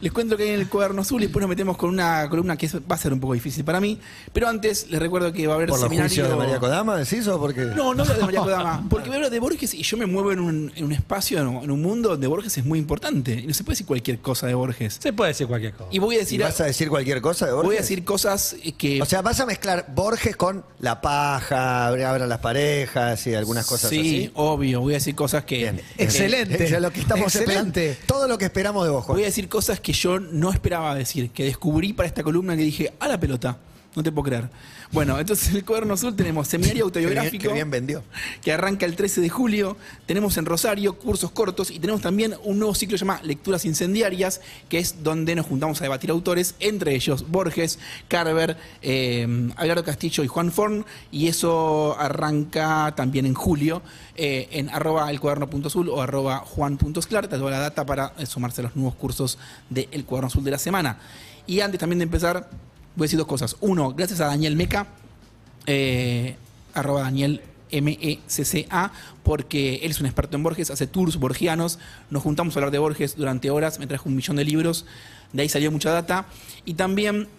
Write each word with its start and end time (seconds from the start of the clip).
les 0.02 0.12
cuento 0.12 0.34
lo 0.34 0.38
que 0.38 0.44
hay 0.44 0.50
en 0.56 0.60
el 0.62 0.68
cuaderno 0.68 1.02
azul 1.02 1.22
y 1.22 1.26
después 1.26 1.42
nos 1.42 1.50
metemos 1.50 1.78
con 1.78 1.90
una 1.90 2.28
columna 2.30 2.58
que 2.58 2.66
es- 2.66 2.76
va 2.76 2.96
a 2.96 2.98
ser 2.98 3.14
un 3.14 3.20
poco 3.20 3.34
difícil 3.34 3.64
para 3.64 3.80
mí. 3.80 4.00
Pero 4.34 4.48
antes 4.50 4.88
les 4.90 5.00
recuerdo 5.00 5.32
que 5.32 5.48
va 5.48 5.54
a 5.54 5.56
haber 5.58 5.70
¿Por 5.70 5.78
los 5.80 5.84
seminario... 5.88 6.10
juicios 6.10 6.30
de 6.30 6.36
María 6.36 6.60
Kodama 6.60 6.98
decís 6.98 7.28
o 7.28 7.40
porque 7.40 7.62
No, 7.66 7.94
no 7.94 8.04
hablo 8.04 8.16
de 8.16 8.22
María 8.22 8.40
Kodama, 8.42 8.86
porque 8.90 9.08
voy 9.08 9.14
a 9.14 9.18
hablar 9.18 9.32
de 9.32 9.40
Borges 9.40 9.74
y 9.74 9.84
yo 9.84 9.98
me 9.98 10.06
muevo 10.06 10.32
en 10.32 10.40
un, 10.40 10.72
en 10.76 10.86
un 10.86 10.92
espacio, 10.92 11.40
en 11.40 11.48
un, 11.48 11.64
en 11.64 11.72
un 11.72 11.82
mundo 11.82 11.99
donde 12.08 12.28
Borges 12.28 12.58
es 12.58 12.66
muy 12.66 12.80
importante. 12.80 13.34
Y 13.34 13.48
no 13.48 13.54
se 13.54 13.64
puede 13.64 13.74
decir 13.74 13.86
cualquier 13.86 14.20
cosa 14.20 14.48
de 14.48 14.54
Borges. 14.54 14.98
Se 15.02 15.12
puede 15.12 15.30
decir 15.32 15.48
cualquier 15.48 15.74
cosa. 15.74 15.90
Y 15.92 16.00
voy 16.00 16.16
a 16.16 16.20
¿Y 16.20 16.22
decir, 16.22 16.42
vas 16.42 16.62
a 16.62 16.66
decir 16.66 16.90
cualquier 16.90 17.22
cosa 17.22 17.46
de 17.48 17.52
Borges? 17.52 17.68
voy 17.68 17.76
a 17.76 17.82
decir 17.82 18.04
cosas 18.06 18.56
que... 18.78 19.02
O 19.02 19.06
sea, 19.06 19.22
vas 19.22 19.40
a 19.40 19.46
mezclar 19.46 19.88
Borges 19.94 20.36
con 20.36 20.64
la 20.80 21.02
paja, 21.02 21.88
abran 21.88 22.30
las 22.30 22.40
parejas 22.40 23.26
y 23.28 23.36
algunas 23.36 23.66
cosas 23.66 23.90
sí, 23.90 24.00
así. 24.00 24.32
obvio, 24.36 24.82
voy 24.82 24.94
a 24.94 24.98
decir 24.98 25.16
cosas 25.16 25.44
que... 25.44 25.58
Bien. 25.58 25.82
Excelente. 25.98 26.64
Es 26.64 26.80
lo 26.82 26.92
que 26.92 27.02
estamos 27.02 27.36
Excelente. 27.36 27.92
esperando. 27.92 28.14
Todo 28.14 28.28
lo 28.28 28.38
que 28.38 28.46
esperamos 28.46 28.86
de 28.86 28.92
vos. 28.92 29.06
Voy 29.08 29.24
a 29.24 29.26
decir 29.26 29.50
cosas 29.50 29.80
que 29.80 29.94
yo 29.94 30.20
no 30.20 30.52
esperaba 30.52 30.96
decir, 30.96 31.32
que 31.32 31.44
descubrí 31.44 31.94
para 31.94 32.08
esta 32.08 32.24
columna 32.24 32.56
que 32.56 32.64
dije, 32.64 32.94
a 33.00 33.08
la 33.08 33.20
pelota. 33.20 33.58
No 33.96 34.04
te 34.04 34.12
puedo 34.12 34.26
creer. 34.26 34.50
Bueno, 34.92 35.20
entonces 35.20 35.50
en 35.50 35.58
el 35.58 35.66
cuaderno 35.66 35.96
azul 35.96 36.16
tenemos 36.16 36.48
seminario 36.48 36.84
autobiográfico. 36.86 37.48
qué 37.48 37.54
bien 37.54 37.72
vendió. 37.72 38.04
que 38.42 38.52
arranca 38.52 38.86
el 38.86 38.96
13 38.96 39.20
de 39.22 39.30
julio. 39.30 39.78
Tenemos 40.06 40.38
en 40.38 40.46
Rosario 40.46 40.98
cursos 40.98 41.32
cortos 41.32 41.72
y 41.72 41.80
tenemos 41.80 42.02
también 42.02 42.36
un 42.44 42.60
nuevo 42.60 42.76
ciclo 42.76 42.98
llamado 42.98 43.26
Lecturas 43.26 43.66
Incendiarias, 43.66 44.42
que 44.70 44.78
es 44.78 45.04
donde 45.04 45.34
nos 45.36 45.48
juntamos 45.48 45.82
a 45.82 45.86
debatir 45.86 46.12
autores, 46.12 46.56
entre 46.60 46.94
ellos 46.94 47.30
Borges, 47.30 47.80
Carver, 48.08 48.58
eh, 48.82 49.50
Castillo 49.84 50.24
y 50.24 50.28
Juan 50.28 50.52
Forn, 50.52 50.86
y 51.12 51.28
eso 51.28 51.98
arranca 52.00 52.94
también 52.96 53.26
en 53.26 53.34
julio 53.34 53.82
eh, 54.16 54.50
en 54.52 54.70
arroba 54.70 55.10
el 55.10 55.20
cuaderno.azul 55.20 55.90
o 55.90 56.02
arroba 56.02 56.40
juan.sclar, 56.40 57.28
te 57.28 57.38
toda 57.38 57.52
la 57.52 57.60
data 57.60 57.86
para 57.86 58.14
eh, 58.18 58.26
sumarse 58.26 58.62
a 58.62 58.66
los 58.66 58.76
nuevos 58.76 58.96
cursos 58.96 59.38
del 59.70 60.06
cuaderno 60.06 60.28
azul 60.28 60.44
de 60.44 60.52
la 60.52 60.60
semana. 60.60 60.98
Y 61.48 61.62
antes 61.62 61.80
también 61.80 62.00
de 62.00 62.04
empezar, 62.04 62.50
voy 63.00 63.06
a 63.06 63.08
decir 63.08 63.18
dos 63.18 63.28
cosas. 63.28 63.56
Uno, 63.62 63.94
gracias 63.94 64.20
a 64.20 64.26
Daniel 64.26 64.58
Meca, 64.58 64.88
eh, 65.66 66.36
arroba 66.74 67.02
Daniel 67.02 67.42
M-E-C-C-A, 67.72 68.92
porque 69.24 69.76
él 69.84 69.92
es 69.92 70.02
un 70.02 70.06
experto 70.06 70.36
en 70.36 70.44
Borges, 70.44 70.70
hace 70.70 70.86
tours 70.86 71.16
borgianos, 71.16 71.80
nos 72.10 72.22
juntamos 72.24 72.56
a 72.56 72.60
hablar 72.60 72.72
de 72.72 72.80
Borges 72.80 73.16
durante 73.16 73.52
horas, 73.52 73.80
me 73.80 73.88
trajo 73.88 74.10
un 74.10 74.18
millón 74.18 74.36
de 74.36 74.44
libros, 74.44 74.86
de 75.32 75.44
ahí 75.44 75.50
salió 75.50 75.72
mucha 75.72 75.92
data, 75.92 76.26
y 76.66 76.74
también, 76.74 77.30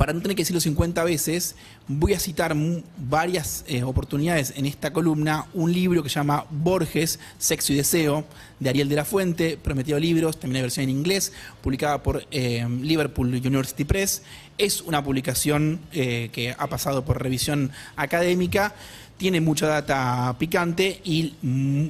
para 0.00 0.14
no 0.14 0.22
tener 0.22 0.34
que 0.34 0.40
decirlo 0.44 0.62
50 0.62 1.04
veces, 1.04 1.56
voy 1.86 2.14
a 2.14 2.18
citar 2.18 2.56
varias 2.96 3.66
eh, 3.68 3.82
oportunidades 3.82 4.54
en 4.56 4.64
esta 4.64 4.94
columna, 4.94 5.44
un 5.52 5.70
libro 5.74 6.02
que 6.02 6.08
se 6.08 6.14
llama 6.14 6.46
Borges, 6.48 7.18
Sexo 7.36 7.74
y 7.74 7.76
Deseo, 7.76 8.24
de 8.60 8.70
Ariel 8.70 8.88
de 8.88 8.96
la 8.96 9.04
Fuente, 9.04 9.58
Prometido 9.62 9.98
Libros, 9.98 10.40
también 10.40 10.56
hay 10.56 10.62
versión 10.62 10.84
en 10.84 10.90
inglés, 10.96 11.34
publicada 11.60 12.02
por 12.02 12.26
eh, 12.30 12.66
Liverpool 12.80 13.28
University 13.28 13.84
Press, 13.84 14.22
es 14.56 14.80
una 14.80 15.04
publicación 15.04 15.80
eh, 15.92 16.30
que 16.32 16.54
ha 16.58 16.66
pasado 16.66 17.04
por 17.04 17.22
revisión 17.22 17.70
académica, 17.96 18.74
tiene 19.18 19.42
mucha 19.42 19.66
data 19.66 20.34
picante 20.38 20.98
y 21.04 21.34
mm, 21.42 21.86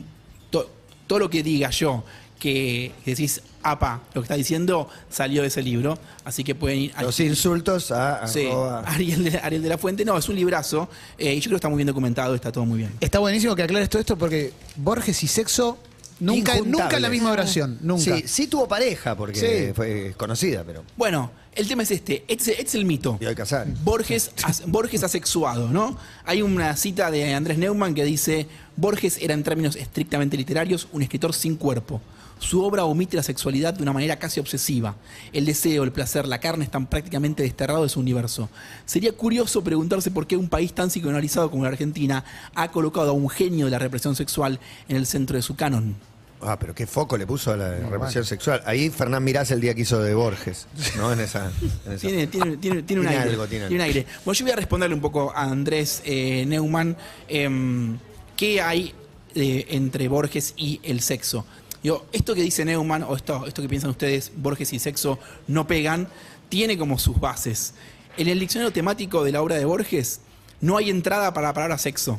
to- 0.51 0.69
todo 1.07 1.21
lo 1.21 1.31
que 1.31 1.45
diga 1.45 1.71
yo 1.71 2.03
que 2.41 2.91
decís, 3.07 3.41
apa, 3.63 4.01
lo 4.15 4.23
que 4.23 4.25
está 4.27 4.35
diciendo 4.37 4.89
salió 5.11 5.43
de 5.43 5.49
ese 5.49 5.63
libro, 5.63 5.99
así 6.25 6.45
que 6.45 6.55
pueden 6.55 6.79
ir 6.79 6.93
a 6.97 7.03
Los 7.03 7.19
insultos 7.21 7.91
a 7.91 8.27
Sí, 8.27 8.49
Ariel 8.87 9.25
de, 9.25 9.39
Ariel 9.39 9.63
de 9.63 9.69
la 9.69 9.79
Fuente, 9.79 10.05
no, 10.05 10.17
es 10.17 10.29
un 10.29 10.37
librazo 10.37 10.89
eh, 11.19 11.35
y 11.35 11.41
yo 11.41 11.45
creo 11.45 11.51
que 11.53 11.57
está 11.57 11.69
muy 11.69 11.77
bien 11.77 11.87
documentado, 11.89 12.35
está 12.35 12.51
todo 12.53 12.65
muy 12.65 12.79
bien. 12.79 12.93
Está 13.01 13.19
buenísimo 13.19 13.55
que 13.55 13.63
aclares 13.63 13.89
todo 13.91 14.01
esto 14.01 14.17
porque 14.17 14.53
Borges 14.77 15.23
y 15.23 15.29
sexo 15.29 15.79
nunca, 16.21 16.55
nunca 16.65 16.97
en 16.97 17.03
la 17.03 17.09
misma 17.11 17.33
oración. 17.33 17.79
Nunca. 17.83 18.03
Sí, 18.17 18.25
sí 18.27 18.47
tuvo 18.47 18.67
pareja 18.69 19.17
porque 19.17 19.39
Sí. 19.69 19.73
fue 19.75 20.15
conocida, 20.17 20.65
pero 20.65 20.83
Bueno, 20.97 21.31
el 21.55 21.67
tema 21.69 21.83
es 21.83 21.91
este, 21.91 22.25
este, 22.29 22.63
es 22.63 22.75
el 22.75 22.85
mito. 22.85 23.19
y 23.21 23.25
hay 23.25 23.31
que 23.33 23.37
casar. 23.37 23.67
Borges, 23.85 24.31
as- 24.45 24.63
Borges 24.67 25.03
asexuado, 25.03 25.69
¿no? 25.69 25.97
Hay 26.25 26.41
una 26.43 26.77
cita 26.77 27.11
de 27.11 27.35
Andrés 27.35 27.59
Neumann 27.59 27.95
que 27.95 28.05
dice, 28.05 28.47
Borges 28.77 29.19
era 29.21 29.35
en 29.35 29.43
términos 29.43 29.77
estrictamente 29.77 30.37
literarios 30.37 30.89
un 30.93 31.03
escritor 31.03 31.35
sin 31.35 31.57
cuerpo. 31.57 32.01
Su 32.41 32.65
obra 32.65 32.85
omite 32.85 33.17
la 33.17 33.23
sexualidad 33.23 33.75
de 33.75 33.83
una 33.83 33.93
manera 33.93 34.19
casi 34.19 34.41
obsesiva. 34.41 34.97
El 35.33 35.45
deseo, 35.45 35.85
el 35.85 35.93
placer, 35.93 36.27
la 36.27 36.41
carne 36.41 36.65
están 36.65 36.87
prácticamente 36.87 37.43
desterrados 37.43 37.83
de 37.85 37.89
su 37.91 38.01
universo. 38.01 38.49
Sería 38.87 39.13
curioso 39.13 39.63
preguntarse 39.63 40.11
por 40.11 40.27
qué 40.27 40.37
un 40.37 40.49
país 40.49 40.73
tan 40.73 40.89
psicoanalizado 40.89 41.51
como 41.51 41.63
la 41.65 41.69
Argentina 41.69 42.25
ha 42.55 42.71
colocado 42.71 43.11
a 43.11 43.13
un 43.13 43.29
genio 43.29 43.67
de 43.67 43.71
la 43.71 43.79
represión 43.79 44.17
sexual 44.17 44.59
en 44.89 44.97
el 44.97 45.07
centro 45.07 45.37
de 45.37 45.43
su 45.43 45.55
canon. 45.55 45.95
Ah, 46.43 46.59
pero 46.59 46.75
qué 46.75 46.87
foco 46.87 47.19
le 47.19 47.27
puso 47.27 47.53
a 47.53 47.57
la 47.59 47.77
represión 47.77 48.25
sexual. 48.25 48.63
Ahí 48.65 48.89
Fernán 48.89 49.23
Mirás 49.23 49.51
el 49.51 49.61
día 49.61 49.75
que 49.75 49.83
hizo 49.83 50.01
de 50.03 50.15
Borges, 50.15 50.67
¿no? 50.97 51.13
En 51.13 51.21
esa. 51.21 51.53
en 51.85 51.93
esa- 51.93 52.01
Tiene, 52.09 52.27
tiene, 52.29 52.57
tiene, 52.57 52.83
tiene 52.83 53.01
un 53.03 53.07
Tiene 53.07 53.09
aire. 53.23 53.31
algo, 53.33 53.47
tiene 53.47 53.69
un 53.69 53.81
aire. 53.83 54.07
Bueno, 54.25 54.39
yo 54.39 54.45
voy 54.47 54.53
a 54.53 54.57
responderle 54.57 54.95
un 54.95 55.03
poco 55.03 55.31
a 55.37 55.43
Andrés 55.43 56.01
eh, 56.07 56.47
Neumann. 56.47 56.97
em, 57.29 57.99
¿Qué 58.35 58.63
hay 58.63 58.95
eh, 59.35 59.67
entre 59.69 60.09
Borges 60.09 60.55
y 60.57 60.81
el 60.83 61.03
sexo? 61.03 61.45
Digo, 61.83 62.05
esto 62.13 62.35
que 62.35 62.43
dice 62.43 62.65
Neumann, 62.65 63.03
o 63.05 63.17
esto, 63.17 63.47
esto 63.47 63.63
que 63.63 63.69
piensan 63.69 63.91
ustedes, 63.91 64.31
Borges 64.37 64.73
y 64.73 64.79
sexo 64.79 65.19
no 65.49 65.67
pegan, 65.67 66.09
tiene 66.49 66.77
como 66.77 66.99
sus 66.99 67.19
bases. 67.19 67.75
En 68.17 68.29
el 68.29 68.39
diccionario 68.39 68.73
temático 68.73 69.25
de 69.25 69.33
la 69.33 69.41
obra 69.43 69.57
de 69.57 69.65
Borges 69.65 70.21
no 70.61 70.77
hay 70.77 70.91
entrada 70.91 71.33
para 71.33 71.49
la 71.49 71.55
palabra 71.55 71.79
sexo. 71.79 72.19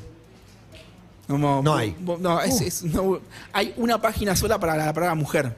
Como- 1.28 1.62
No 1.64 1.76
hay. 1.76 1.96
no, 2.20 2.42
es- 2.42 2.62
es- 2.62 2.84
no, 2.84 3.20
hay 3.54 3.74
una 3.78 4.02
página 4.02 4.36
sola 4.36 4.60
para 4.60 4.76
la 4.76 4.92
palabra 4.94 5.16
mujer. 5.16 5.56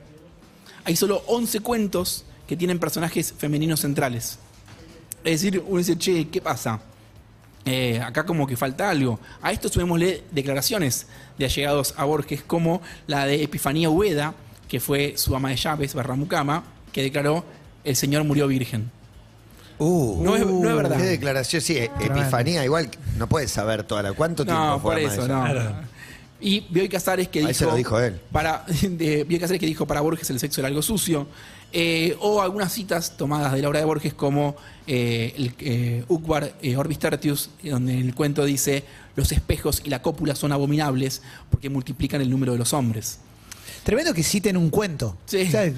Hay 0.85 0.95
solo 0.95 1.23
11 1.27 1.61
cuentos 1.61 2.25
que 2.47 2.57
tienen 2.57 2.77
personajes 2.79 3.33
femeninos 3.37 3.79
centrales. 3.79 4.37
Es 5.23 5.41
decir, 5.41 5.63
uno 5.65 5.77
dice, 5.77 5.97
che, 5.97 6.27
¿qué 6.27 6.41
pasa? 6.41 6.81
Eh, 7.65 8.01
acá 8.01 8.25
como 8.25 8.45
que 8.45 8.57
falta 8.57 8.89
algo. 8.89 9.19
A 9.41 9.51
esto 9.51 9.69
sumémosle 9.69 10.23
declaraciones 10.31 11.07
de 11.37 11.45
allegados 11.45 11.93
a 11.97 12.03
Borges, 12.03 12.43
como 12.43 12.81
la 13.07 13.25
de 13.25 13.41
Epifanía 13.43 13.89
Ubeda, 13.89 14.33
que 14.67 14.79
fue 14.79 15.13
su 15.17 15.35
ama 15.35 15.49
de 15.49 15.55
llaves, 15.55 15.93
barra 15.93 16.15
mucama, 16.15 16.63
que 16.91 17.01
declaró, 17.03 17.45
el 17.83 17.95
señor 17.95 18.23
murió 18.25 18.47
virgen. 18.47 18.91
Uh, 19.79 20.21
No 20.23 20.35
es- 20.35 20.45
no 20.45 20.69
es 20.69 20.75
verdad. 20.75 20.97
Qué 20.97 21.03
declaración, 21.03 21.61
sí, 21.61 21.77
e- 21.77 21.89
Epifanía, 22.01 22.63
igual 22.63 22.89
no 23.17 23.27
puedes 23.27 23.51
saber 23.51 23.83
toda 23.83 24.03
la. 24.03 24.13
¿Cuánto 24.13 24.45
tiempo 24.45 24.61
No, 24.61 24.79
fue 24.79 24.93
por 24.95 25.01
eso, 25.01 25.27
no. 25.27 25.45
Y 26.39 26.59
Bioy 26.69 26.89
Casares 26.89 27.29
que 27.29 27.39
Ahí 27.39 27.45
dijo. 27.47 27.57
se 27.59 27.65
lo 27.65 27.75
dijo 27.75 27.99
él. 27.99 28.19
Para, 28.31 28.65
de, 28.81 29.23
Bioy 29.23 29.39
Casares 29.39 29.59
que 29.59 29.65
dijo 29.65 29.87
para 29.87 30.01
Borges 30.01 30.29
el 30.29 30.39
sexo 30.39 30.59
era 30.61 30.67
algo 30.67 30.81
sucio. 30.81 31.27
Eh, 31.75 32.15
o 32.19 32.41
algunas 32.41 32.71
citas 32.71 33.17
tomadas 33.17 33.51
de 33.53 33.61
la 33.61 33.67
obra 33.69 33.79
de 33.79 33.85
Borges, 33.85 34.13
como 34.13 34.55
eh, 34.85 35.33
el 35.35 35.55
eh, 35.59 36.03
Ukbar 36.07 36.53
eh, 36.61 36.77
Orbis 36.77 36.99
Tertius, 36.99 37.49
donde 37.63 37.93
en 37.93 38.05
el 38.07 38.13
cuento 38.15 38.45
dice: 38.45 38.83
Los 39.15 39.31
espejos 39.31 39.81
y 39.83 39.89
la 39.89 40.01
cópula 40.01 40.35
son 40.35 40.51
abominables 40.51 41.23
porque 41.49 41.69
multiplican 41.69 42.21
el 42.21 42.29
número 42.29 42.51
de 42.51 42.59
los 42.59 42.73
hombres. 42.73 43.17
Tremendo 43.83 44.13
que 44.13 44.21
citen 44.23 44.55
un 44.55 44.69
cuento. 44.69 45.17
Sí. 45.25 45.41
O 45.47 45.51
sea, 45.51 45.73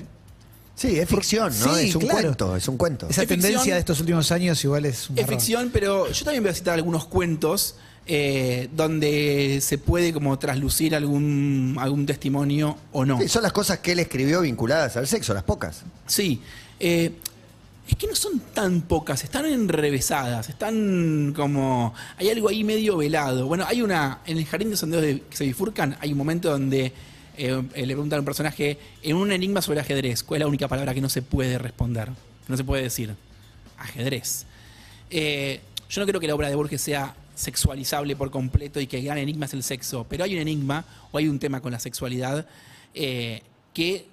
Sí, 0.75 0.99
es 0.99 1.07
ficción, 1.07 1.57
¿no? 1.59 1.73
Sí, 1.75 1.87
es 1.87 1.95
un 1.95 2.01
claro. 2.01 2.19
cuento, 2.21 2.55
es 2.57 2.67
un 2.67 2.75
cuento. 2.77 3.07
esa 3.07 3.21
Es 3.21 3.29
tendencia 3.29 3.59
ficción. 3.59 3.75
de 3.75 3.79
estos 3.79 3.99
últimos 4.01 4.29
años 4.33 4.61
igual 4.65 4.85
es 4.85 5.09
un 5.09 5.17
Es 5.17 5.25
ficción, 5.25 5.69
pero 5.71 6.11
yo 6.11 6.25
también 6.25 6.43
voy 6.43 6.51
a 6.51 6.53
citar 6.53 6.73
algunos 6.73 7.05
cuentos 7.05 7.75
eh, 8.07 8.69
donde 8.75 9.59
se 9.61 9.77
puede 9.79 10.13
como 10.13 10.37
traslucir 10.37 10.95
algún, 10.95 11.75
algún 11.79 12.05
testimonio 12.05 12.77
o 12.91 13.03
no. 13.05 13.19
Sí, 13.19 13.27
son 13.27 13.41
las 13.43 13.51
cosas 13.51 13.79
que 13.79 13.93
él 13.93 13.99
escribió 13.99 14.41
vinculadas 14.41 14.95
al 14.97 15.07
sexo, 15.07 15.33
las 15.33 15.43
pocas. 15.43 15.83
Sí. 16.05 16.39
eh, 16.79 17.11
Es 17.87 17.95
que 17.95 18.07
no 18.07 18.15
son 18.15 18.39
tan 18.53 18.81
pocas, 18.81 19.23
están 19.23 19.45
enrevesadas, 19.45 20.49
están 20.49 21.33
como. 21.35 21.93
Hay 22.17 22.29
algo 22.29 22.49
ahí 22.49 22.63
medio 22.63 22.97
velado. 22.97 23.47
Bueno, 23.47 23.65
hay 23.67 23.81
una. 23.81 24.19
En 24.25 24.37
el 24.37 24.45
jardín 24.45 24.69
de 24.69 24.77
sondeos 24.77 25.01
de, 25.03 25.21
que 25.21 25.37
se 25.37 25.45
bifurcan, 25.45 25.97
hay 25.99 26.11
un 26.11 26.17
momento 26.17 26.49
donde 26.49 26.93
eh, 27.37 27.63
le 27.75 27.85
preguntan 27.85 28.17
a 28.17 28.19
un 28.21 28.25
personaje 28.25 28.77
en 29.01 29.15
un 29.15 29.31
enigma 29.31 29.61
sobre 29.61 29.79
ajedrez, 29.81 30.23
¿cuál 30.23 30.37
es 30.37 30.45
la 30.45 30.47
única 30.47 30.67
palabra 30.67 30.93
que 30.93 31.01
no 31.01 31.09
se 31.09 31.21
puede 31.21 31.57
responder? 31.57 32.07
Que 32.09 32.49
no 32.49 32.57
se 32.57 32.63
puede 32.63 32.83
decir. 32.83 33.15
Ajedrez. 33.77 34.45
Yo 35.09 36.01
no 36.01 36.07
creo 36.07 36.19
que 36.19 36.27
la 36.27 36.35
obra 36.35 36.49
de 36.49 36.55
Borges 36.55 36.81
sea 36.81 37.15
sexualizable 37.35 38.15
por 38.15 38.31
completo 38.31 38.79
y 38.79 38.87
que 38.87 38.97
el 38.99 39.05
gran 39.05 39.17
enigma 39.17 39.45
es 39.45 39.53
el 39.53 39.63
sexo, 39.63 40.05
pero 40.09 40.23
hay 40.23 40.33
un 40.35 40.41
enigma 40.41 40.85
o 41.11 41.17
hay 41.17 41.27
un 41.27 41.37
tema 41.39 41.61
con 41.61 41.71
la 41.71 41.79
sexualidad 41.79 42.47
eh, 42.93 43.41
que 43.73 44.07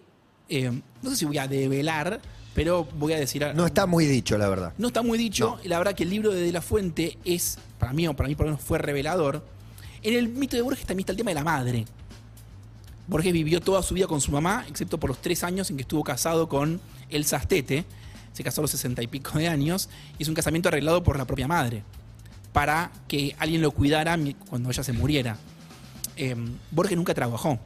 eh, 0.49 0.71
no 1.03 1.11
sé 1.11 1.17
si 1.17 1.25
voy 1.25 1.39
a 1.39 1.49
develar, 1.49 2.21
pero 2.55 2.85
voy 2.99 3.15
a 3.15 3.19
decir. 3.19 3.47
No 3.55 3.65
está 3.65 3.87
muy 3.87 4.05
dicho, 4.07 4.37
la 4.37 4.49
verdad. 4.49 4.75
No 4.77 4.89
está 4.89 5.03
muy 5.03 5.17
dicho, 5.19 5.57
No. 5.63 5.69
la 5.69 5.79
verdad 5.79 5.95
que 5.95 6.03
el 6.03 6.11
libro 6.11 6.33
de 6.33 6.43
De 6.43 6.53
la 6.53 6.61
Fuente 6.61 7.17
es, 7.25 7.59
para 7.79 7.93
mí, 7.95 8.07
o 8.07 8.15
para 8.15 8.29
mí 8.29 8.35
por 8.35 8.45
lo 8.47 8.53
menos 8.53 8.65
fue 8.65 8.79
revelador. 8.79 9.43
En 10.03 10.15
el 10.15 10.29
mito 10.29 10.57
de 10.57 10.63
Borges 10.63 10.85
también 10.85 11.05
está 11.05 11.13
el 11.13 11.17
tema 11.19 11.31
de 11.31 11.37
la 11.37 11.45
madre. 11.45 11.85
Borges 13.07 13.33
vivió 13.33 13.61
toda 13.61 13.83
su 13.83 13.95
vida 13.95 14.07
con 14.07 14.21
su 14.21 14.33
mamá, 14.33 14.65
excepto 14.69 14.99
por 14.99 15.11
los 15.11 15.21
tres 15.23 15.43
años 15.45 15.71
en 15.71 15.77
que 15.77 15.83
estuvo 15.83 16.03
casado 16.05 16.49
con 16.49 16.81
Elsa 17.09 17.37
Astete. 17.37 17.85
Se 18.33 18.43
casó 18.43 18.61
a 18.61 18.63
los 18.63 18.71
sesenta 18.71 19.03
y 19.03 19.07
pico 19.07 19.39
de 19.39 19.49
años, 19.49 19.89
y 20.19 20.23
es 20.23 20.29
un 20.29 20.35
casamiento 20.35 20.69
arreglado 20.69 21.03
por 21.03 21.17
la 21.19 21.25
propia 21.25 21.47
madre, 21.49 21.83
para 22.53 22.91
que 23.09 23.35
alguien 23.39 23.63
lo 23.63 23.71
cuidara 23.71 24.19
cuando 24.49 24.71
ella 24.71 24.83
se 24.83 24.93
muriera. 24.93 25.37
Eh, 26.17 26.37
Borges 26.71 26.97
nunca 26.97 27.15
trabajó. 27.15 27.59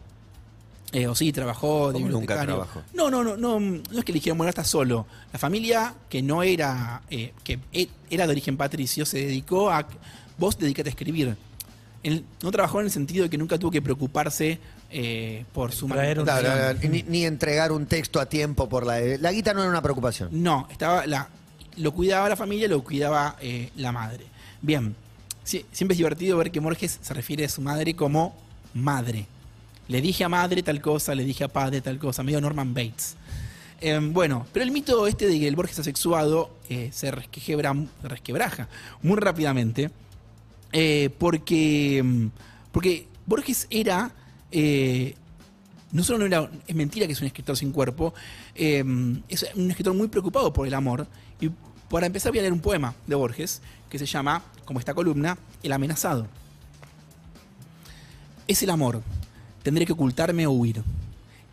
Eh, 0.92 1.08
o 1.08 1.14
sí, 1.14 1.32
trabajó 1.32 1.92
de 1.92 1.98
¿Cómo 2.00 2.08
nunca 2.08 2.40
trabajó? 2.40 2.82
No, 2.94 3.10
no, 3.10 3.24
no, 3.24 3.36
no, 3.36 3.58
no 3.58 3.98
es 3.98 4.04
que 4.04 4.12
le 4.12 4.18
dijeron, 4.18 4.38
bueno, 4.38 4.50
estás 4.50 4.68
solo. 4.68 5.06
La 5.32 5.38
familia 5.38 5.92
que 6.08 6.22
no 6.22 6.42
era, 6.44 7.02
eh, 7.10 7.32
que 7.42 7.58
e- 7.72 7.88
era 8.08 8.26
de 8.26 8.32
origen 8.32 8.56
patricio, 8.56 9.04
se 9.04 9.18
dedicó 9.18 9.70
a, 9.70 9.86
vos 10.38 10.56
dedicate 10.56 10.88
a 10.88 10.92
escribir. 10.92 11.36
Él 12.04 12.24
no 12.40 12.52
trabajó 12.52 12.78
en 12.78 12.86
el 12.86 12.92
sentido 12.92 13.24
de 13.24 13.30
que 13.30 13.36
nunca 13.36 13.58
tuvo 13.58 13.72
que 13.72 13.82
preocuparse 13.82 14.60
eh, 14.90 15.44
por 15.52 15.72
su 15.72 15.88
ni, 16.88 17.02
ni 17.02 17.24
entregar 17.24 17.72
un 17.72 17.86
texto 17.86 18.20
a 18.20 18.26
tiempo 18.26 18.68
por 18.68 18.86
la... 18.86 19.00
La 19.00 19.32
guita 19.32 19.52
no 19.52 19.62
era 19.62 19.70
una 19.70 19.82
preocupación. 19.82 20.28
No, 20.30 20.68
estaba 20.70 21.04
la, 21.06 21.28
lo 21.76 21.92
cuidaba 21.92 22.28
la 22.28 22.36
familia, 22.36 22.68
lo 22.68 22.84
cuidaba 22.84 23.36
eh, 23.40 23.70
la 23.76 23.90
madre. 23.90 24.26
Bien, 24.62 24.94
siempre 25.44 25.94
es 25.94 25.98
divertido 25.98 26.36
ver 26.38 26.50
que 26.50 26.60
Borges 26.60 26.98
se 27.00 27.14
refiere 27.14 27.44
a 27.44 27.48
su 27.48 27.60
madre 27.60 27.94
como 27.94 28.34
madre. 28.74 29.26
Le 29.88 30.00
dije 30.00 30.24
a 30.24 30.28
madre 30.28 30.62
tal 30.62 30.80
cosa, 30.80 31.14
le 31.14 31.24
dije 31.24 31.44
a 31.44 31.48
padre 31.48 31.80
tal 31.80 31.98
cosa, 31.98 32.22
medio 32.22 32.40
Norman 32.40 32.74
Bates. 32.74 33.16
Eh, 33.80 33.98
bueno, 34.02 34.46
pero 34.52 34.64
el 34.64 34.70
mito 34.70 35.06
este 35.06 35.26
de 35.26 35.38
que 35.38 35.46
el 35.46 35.54
Borges 35.54 35.78
asexuado 35.78 36.50
eh, 36.68 36.90
se 36.92 37.10
resquebra, 37.10 37.74
resquebraja 38.02 38.68
muy 39.02 39.16
rápidamente 39.16 39.90
eh, 40.72 41.10
porque, 41.18 42.02
mm, 42.02 42.26
porque 42.72 43.06
Borges 43.26 43.66
era 43.70 44.12
eh, 44.50 45.14
no 45.92 46.02
solo 46.02 46.18
no 46.18 46.26
era, 46.26 46.50
es 46.66 46.74
mentira 46.74 47.06
que 47.06 47.12
es 47.12 47.20
un 47.20 47.26
escritor 47.26 47.56
sin 47.56 47.72
cuerpo, 47.72 48.12
eh, 48.54 48.84
es 49.28 49.46
un 49.54 49.70
escritor 49.70 49.94
muy 49.94 50.08
preocupado 50.08 50.52
por 50.52 50.66
el 50.66 50.74
amor. 50.74 51.06
Para 51.88 52.06
empezar 52.06 52.32
voy 52.32 52.40
a 52.40 52.42
leer 52.42 52.52
un 52.52 52.60
poema 52.60 52.94
de 53.06 53.14
Borges 53.14 53.62
que 53.88 53.98
se 53.98 54.06
llama, 54.06 54.42
como 54.64 54.78
esta 54.78 54.94
columna, 54.94 55.38
El 55.62 55.72
amenazado. 55.72 56.26
Es 58.48 58.62
el 58.62 58.70
amor. 58.70 59.02
Tendré 59.62 59.86
que 59.86 59.92
ocultarme 59.92 60.46
o 60.46 60.52
huir. 60.52 60.82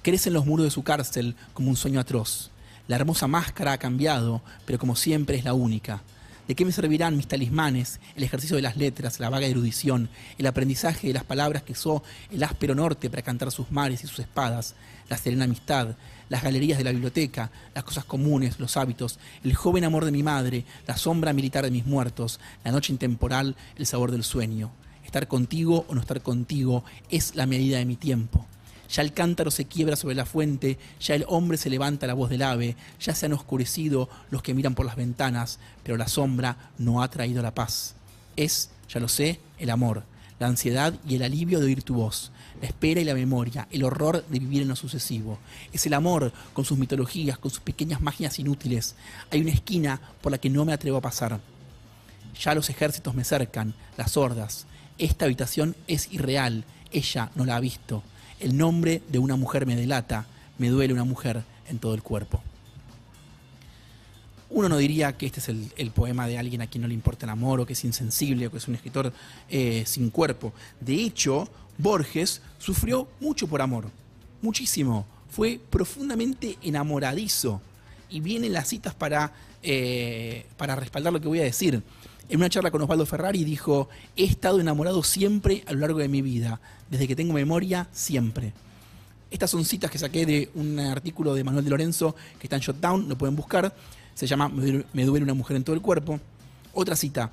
Crece 0.02 0.30
en 0.30 0.34
los 0.34 0.46
muros 0.46 0.66
de 0.66 0.72
su 0.72 0.84
cárcel 0.84 1.36
como 1.54 1.70
un 1.70 1.76
sueño 1.76 2.00
atroz. 2.00 2.52
La 2.88 2.98
hermosa 2.98 3.28
máscara 3.28 3.74
ha 3.74 3.78
cambiado, 3.78 4.42
pero 4.66 4.78
como 4.78 4.96
siempre 4.96 5.38
es 5.38 5.44
la 5.44 5.54
única. 5.54 6.02
¿De 6.48 6.56
qué 6.56 6.66
me 6.66 6.74
servirán 6.74 7.16
mis 7.16 7.28
talismanes, 7.28 8.02
el 8.16 8.24
ejercicio 8.24 8.58
de 8.58 8.62
las 8.62 8.76
letras, 8.76 9.20
la 9.20 9.30
vaga 9.30 9.48
erudición, 9.48 10.10
el 10.38 10.46
aprendizaje 10.46 11.08
de 11.08 11.14
las 11.14 11.24
palabras 11.24 11.64
que 11.64 11.72
usó 11.72 12.04
el 12.32 12.44
áspero 12.44 12.76
norte 12.76 13.10
para 13.10 13.22
cantar 13.22 13.50
sus 13.52 13.72
mares 13.72 14.04
y 14.04 14.08
sus 14.08 14.20
espadas, 14.20 14.76
la 15.08 15.18
serena 15.18 15.46
amistad, 15.46 15.96
las 16.34 16.42
galerías 16.42 16.80
de 16.80 16.84
la 16.84 16.92
biblioteca, 16.92 17.52
las 17.76 17.84
cosas 17.84 18.06
comunes, 18.06 18.60
los 18.60 18.76
hábitos, 18.76 19.20
el 19.44 19.54
joven 19.54 19.84
amor 19.84 20.04
de 20.04 20.12
mi 20.12 20.24
madre, 20.24 20.66
la 20.88 20.98
sombra 20.98 21.32
militar 21.32 21.64
de 21.64 21.70
mis 21.70 21.86
muertos, 21.86 22.40
la 22.64 22.72
noche 22.72 22.92
intemporal, 22.92 23.56
el 23.76 23.86
sabor 23.86 24.10
del 24.10 24.24
sueño? 24.24 24.72
Estar 25.06 25.28
contigo 25.28 25.86
o 25.88 25.94
no 25.94 26.02
estar 26.02 26.24
contigo 26.24 26.84
es 27.12 27.36
la 27.36 27.46
medida 27.46 27.78
de 27.78 27.86
mi 27.86 27.98
tiempo. 27.98 28.48
Ya 28.90 29.04
el 29.04 29.14
cántaro 29.14 29.52
se 29.52 29.66
quiebra 29.66 29.96
sobre 29.96 30.16
la 30.16 30.26
fuente, 30.26 30.80
ya 31.00 31.14
el 31.14 31.24
hombre 31.28 31.60
se 31.60 31.70
levanta 31.70 32.08
la 32.08 32.16
voz 32.16 32.32
del 32.32 32.42
ave, 32.42 32.78
ya 33.00 33.14
se 33.14 33.28
han 33.28 33.34
oscurecido 33.34 34.10
los 34.32 34.42
que 34.42 34.56
miran 34.56 34.74
por 34.74 34.88
las 34.88 34.96
ventanas, 34.96 35.60
pero 35.84 35.98
la 35.98 36.08
sombra 36.08 36.72
no 36.80 37.04
ha 37.04 37.12
traído 37.12 37.44
la 37.44 37.54
paz. 37.54 37.94
Es, 38.36 38.72
ya 38.90 39.00
lo 39.00 39.08
sé, 39.08 39.40
el 39.60 39.70
amor, 39.70 40.02
la 40.44 40.50
ansiedad 40.50 40.94
y 41.08 41.16
el 41.16 41.24
alivio 41.24 41.60
de 41.60 41.68
oír 41.68 41.84
tu 41.84 41.96
voz, 41.96 42.34
la 42.62 42.68
espera 42.68 43.00
y 43.00 43.06
la 43.06 43.14
memoria, 43.14 43.66
el 43.72 43.86
horror 43.86 44.26
de 44.28 44.40
vivir 44.40 44.62
en 44.62 44.68
lo 44.68 44.76
sucesivo. 44.76 45.40
Es 45.72 45.86
el 45.86 45.94
amor 45.94 46.34
con 46.52 46.66
sus 46.66 46.78
mitologías, 46.78 47.38
con 47.38 47.50
sus 47.50 47.62
pequeñas 47.62 48.02
magias 48.02 48.40
inútiles. 48.40 48.96
Hay 49.32 49.40
una 49.40 49.52
esquina 49.52 50.02
por 50.22 50.34
la 50.34 50.38
que 50.38 50.50
no 50.50 50.66
me 50.66 50.74
atrevo 50.74 50.98
a 50.98 51.02
pasar. 51.02 51.40
Ya 52.42 52.54
los 52.54 52.70
ejércitos 52.70 53.16
me 53.16 53.24
cercan, 53.24 53.74
las 53.96 54.18
hordas. 54.18 54.68
Esta 54.98 55.24
habitación 55.24 55.78
es 55.88 56.12
irreal, 56.12 56.66
ella 56.92 57.32
no 57.36 57.46
la 57.46 57.56
ha 57.56 57.62
visto. 57.62 58.04
El 58.42 58.58
nombre 58.58 59.02
de 59.08 59.20
una 59.20 59.38
mujer 59.38 59.66
me 59.66 59.78
delata, 59.78 60.26
me 60.58 60.68
duele 60.68 60.94
una 60.94 61.06
mujer 61.06 61.46
en 61.70 61.80
todo 61.80 61.94
el 61.94 62.04
cuerpo. 62.04 62.44
Uno 64.54 64.70
no 64.70 64.78
diría 64.78 65.18
que 65.18 65.26
este 65.26 65.40
es 65.40 65.50
el, 65.50 65.92
poema 65.92 66.28
de 66.28 66.38
alguien 66.38 66.62
a 66.62 66.68
quien 66.68 66.84
no 66.84 66.88
le 66.88 66.94
importa 66.94 67.26
el 67.26 67.32
amor, 67.32 67.60
o 67.60 67.66
que 67.66 67.74
es 67.74 67.84
insensible, 67.84 68.46
o 68.46 68.52
que 68.52 68.58
es 68.58 68.68
un 68.68 68.76
escritor 68.76 69.12
eh, 69.50 69.84
sin 69.88 70.12
cuerpo. 70.12 70.54
De 70.80 70.94
hecho, 70.94 71.50
Borges 71.80 72.40
sufrió 72.60 73.08
mucho 73.20 73.48
por 73.48 73.64
amor, 73.64 73.90
muchísimo. 74.44 75.08
Fue 75.28 75.60
profundamente 75.72 76.60
enamoradizo. 76.62 77.62
Y 78.12 78.20
vienen 78.20 78.54
las 78.54 78.68
citas 78.68 78.94
para, 78.94 79.34
eh, 79.64 80.46
para 80.56 80.76
respaldar 80.76 81.12
lo 81.14 81.20
que 81.20 81.28
voy 81.28 81.40
a 81.40 81.44
decir. 81.44 81.82
En 82.30 82.38
una 82.38 82.48
charla 82.48 82.70
con 82.70 82.84
Osvaldo 82.84 83.08
Ferrari 83.08 83.44
dijo, 83.44 83.90
he 84.16 84.24
estado 84.24 84.60
enamorado 84.60 85.02
siempre 85.02 85.64
a 85.66 85.74
lo 85.74 85.80
largo 85.80 85.98
de 85.98 86.10
mi 86.10 86.22
vida, 86.22 86.62
desde 86.92 87.08
que 87.08 87.16
tengo 87.16 87.34
memoria, 87.34 87.88
siempre. 87.92 88.54
Estas 89.32 89.50
son 89.50 89.66
citas 89.66 89.90
que 89.90 89.98
saqué 89.98 90.28
de 90.28 90.52
un 90.54 90.80
artículo 90.80 91.34
de 91.34 91.44
Manuel 91.44 91.66
de 91.66 91.72
Lorenzo 91.72 92.16
que 92.38 92.46
está 92.46 92.56
en 92.56 92.62
Shotdown, 92.62 93.10
lo 93.10 93.18
pueden 93.18 93.36
buscar. 93.36 93.74
Se 94.16 94.28
llama 94.28 94.50
Me 94.50 95.06
duele- 95.06 95.24
una 95.24 95.34
mujer 95.34 95.58
en 95.58 95.64
todo 95.64 95.76
el 95.76 95.82
cuerpo. 95.82 96.20
Otra 96.74 96.96
cita. 96.96 97.32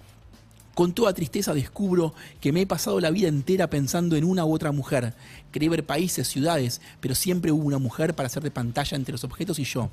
Con 0.75 0.93
toda 0.93 1.13
tristeza 1.13 1.53
descubro 1.53 2.15
que 2.41 2.53
me 2.53 2.63
he 2.63 2.67
pasado 2.67 3.01
la 3.01 3.11
vida 3.11 3.29
entera 3.29 3.69
pensando 3.69 4.17
en 4.17 4.25
una 4.25 4.45
u 4.45 4.55
otra 4.55 4.73
mujer. 4.73 5.15
Quería 5.53 5.69
ver 5.71 5.85
países, 5.85 6.29
ciudades, 6.29 6.81
pero 7.01 7.15
siempre 7.15 7.53
hubo 7.53 7.65
una 7.65 7.79
mujer 7.79 8.15
para 8.15 8.29
hacer 8.29 8.43
de 8.43 8.51
pantalla 8.51 8.97
entre 8.97 9.13
los 9.13 9.25
objetos 9.25 9.59
y 9.59 9.65
yo. 9.65 9.91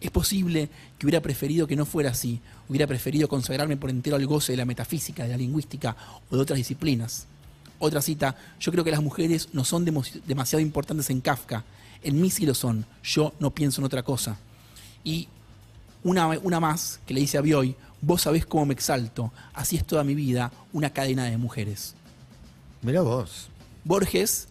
Es 0.00 0.10
posible 0.10 0.68
que 0.98 1.06
hubiera 1.06 1.20
preferido 1.20 1.66
que 1.66 1.76
no 1.76 1.84
fuera 1.86 2.10
así. 2.10 2.40
Hubiera 2.68 2.86
preferido 2.86 3.28
consagrarme 3.28 3.76
por 3.76 3.90
entero 3.90 4.16
al 4.16 4.26
goce 4.26 4.52
de 4.52 4.56
la 4.58 4.64
metafísica, 4.64 5.24
de 5.24 5.30
la 5.30 5.36
lingüística 5.36 5.96
o 6.30 6.36
de 6.36 6.42
otras 6.42 6.56
disciplinas. 6.56 7.26
Otra 7.78 8.00
cita, 8.00 8.36
yo 8.60 8.72
creo 8.72 8.84
que 8.84 8.90
las 8.92 9.02
mujeres 9.02 9.48
no 9.52 9.64
son 9.64 9.84
demasiado 9.84 10.60
importantes 10.60 11.10
en 11.10 11.20
Kafka. 11.20 11.64
En 12.02 12.20
mí 12.20 12.30
sí 12.30 12.46
lo 12.46 12.54
son. 12.54 12.86
Yo 13.02 13.32
no 13.38 13.50
pienso 13.50 13.80
en 13.80 13.84
otra 13.84 14.02
cosa. 14.02 14.36
Y 15.04 15.28
una, 16.04 16.28
una 16.28 16.60
más 16.60 17.00
que 17.06 17.14
le 17.14 17.20
dice 17.20 17.38
a 17.38 17.40
Bioy, 17.40 17.76
vos 18.00 18.22
sabés 18.22 18.46
cómo 18.46 18.66
me 18.66 18.74
exalto. 18.74 19.32
Así 19.54 19.76
es 19.76 19.86
toda 19.86 20.04
mi 20.04 20.14
vida, 20.14 20.52
una 20.72 20.90
cadena 20.90 21.24
de 21.24 21.38
mujeres. 21.38 21.94
Mira 22.82 23.00
vos. 23.02 23.48
Borges, 23.84 24.48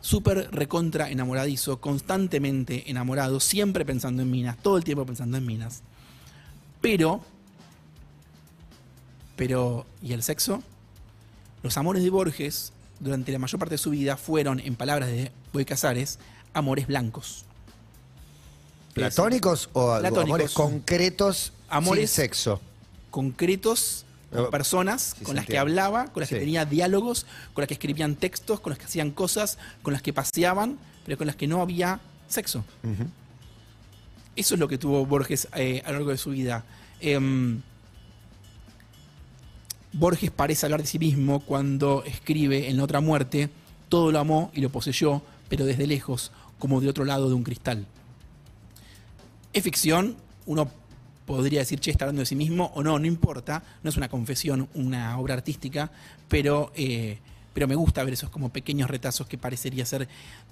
súper 0.00 0.50
recontra 0.52 1.10
enamoradizo, 1.10 1.80
constantemente 1.80 2.90
enamorado, 2.90 3.40
siempre 3.40 3.84
pensando 3.84 4.22
en 4.22 4.30
minas, 4.30 4.56
todo 4.58 4.76
el 4.76 4.84
tiempo 4.84 5.06
pensando 5.06 5.36
en 5.36 5.46
minas. 5.46 5.82
Pero, 6.80 7.20
pero, 9.36 9.86
¿y 10.02 10.12
el 10.12 10.22
sexo? 10.22 10.62
Los 11.62 11.76
amores 11.76 12.02
de 12.02 12.10
Borges, 12.10 12.72
durante 13.00 13.32
la 13.32 13.38
mayor 13.38 13.58
parte 13.58 13.74
de 13.74 13.78
su 13.78 13.90
vida, 13.90 14.16
fueron, 14.16 14.60
en 14.60 14.76
palabras 14.76 15.10
de 15.10 15.32
Boy 15.52 15.64
Casares, 15.64 16.18
amores 16.54 16.86
blancos. 16.86 17.44
¿Platónicos 18.94 19.68
o? 19.72 19.98
Platónicos. 19.98 20.24
amores 20.28 20.50
concretos 20.52 21.52
Amores- 21.68 22.10
sin 22.10 22.22
sexo? 22.24 22.60
concretos 23.10 24.04
con 24.30 24.44
Eh, 24.44 24.48
personas 24.50 25.14
sí 25.18 25.24
con 25.24 25.34
las 25.34 25.44
que 25.46 25.58
hablaba, 25.58 26.06
con 26.12 26.20
las 26.20 26.28
que 26.30 26.38
tenía 26.38 26.64
diálogos, 26.64 27.26
con 27.52 27.62
las 27.62 27.68
que 27.68 27.74
escribían 27.74 28.14
textos, 28.14 28.60
con 28.60 28.70
las 28.70 28.78
que 28.78 28.84
hacían 28.84 29.10
cosas, 29.10 29.58
con 29.82 29.92
las 29.92 30.02
que 30.02 30.12
paseaban, 30.12 30.78
pero 31.04 31.18
con 31.18 31.26
las 31.26 31.34
que 31.36 31.46
no 31.48 31.60
había 31.60 32.00
sexo. 32.28 32.64
Eso 34.36 34.54
es 34.54 34.60
lo 34.60 34.68
que 34.68 34.78
tuvo 34.78 35.04
Borges 35.06 35.48
eh, 35.56 35.82
a 35.84 35.88
lo 35.88 35.94
largo 35.98 36.10
de 36.10 36.18
su 36.18 36.30
vida. 36.30 36.64
Em, 37.00 37.60
Borges 39.92 40.30
parece 40.30 40.66
hablar 40.66 40.82
de 40.82 40.86
sí 40.86 40.98
mismo 41.00 41.40
cuando 41.40 42.04
escribe 42.04 42.68
en 42.68 42.76
La 42.76 42.84
otra 42.84 43.00
muerte, 43.00 43.50
todo 43.88 44.12
lo 44.12 44.20
amó 44.20 44.52
y 44.54 44.60
lo 44.60 44.70
poseyó, 44.70 45.22
pero 45.48 45.64
desde 45.64 45.88
lejos, 45.88 46.30
como 46.60 46.80
de 46.80 46.88
otro 46.88 47.04
lado 47.04 47.28
de 47.28 47.34
un 47.34 47.42
cristal. 47.42 47.86
Es 49.52 49.62
ficción, 49.64 50.16
uno 50.46 50.70
podría 51.26 51.60
decir, 51.60 51.80
che, 51.80 51.90
está 51.90 52.04
hablando 52.04 52.20
de 52.20 52.26
sí 52.26 52.36
mismo 52.36 52.72
o 52.74 52.82
no, 52.82 52.98
no 52.98 53.06
importa, 53.06 53.62
no 53.82 53.90
es 53.90 53.96
una 53.96 54.08
confesión, 54.08 54.68
una 54.74 55.18
obra 55.18 55.34
artística, 55.34 55.90
pero, 56.28 56.72
eh, 56.74 57.18
pero 57.54 57.68
me 57.68 57.74
gusta 57.74 58.02
ver 58.04 58.14
esos 58.14 58.30
como 58.30 58.48
pequeños 58.48 58.90
retazos 58.90 59.26
que 59.26 59.38
parecería 59.38 59.86
ser 59.86 60.08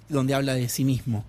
donde 0.07 0.33
habla 0.33 0.53
de 0.53 0.69
sí 0.69 0.83
mismo. 0.83 1.23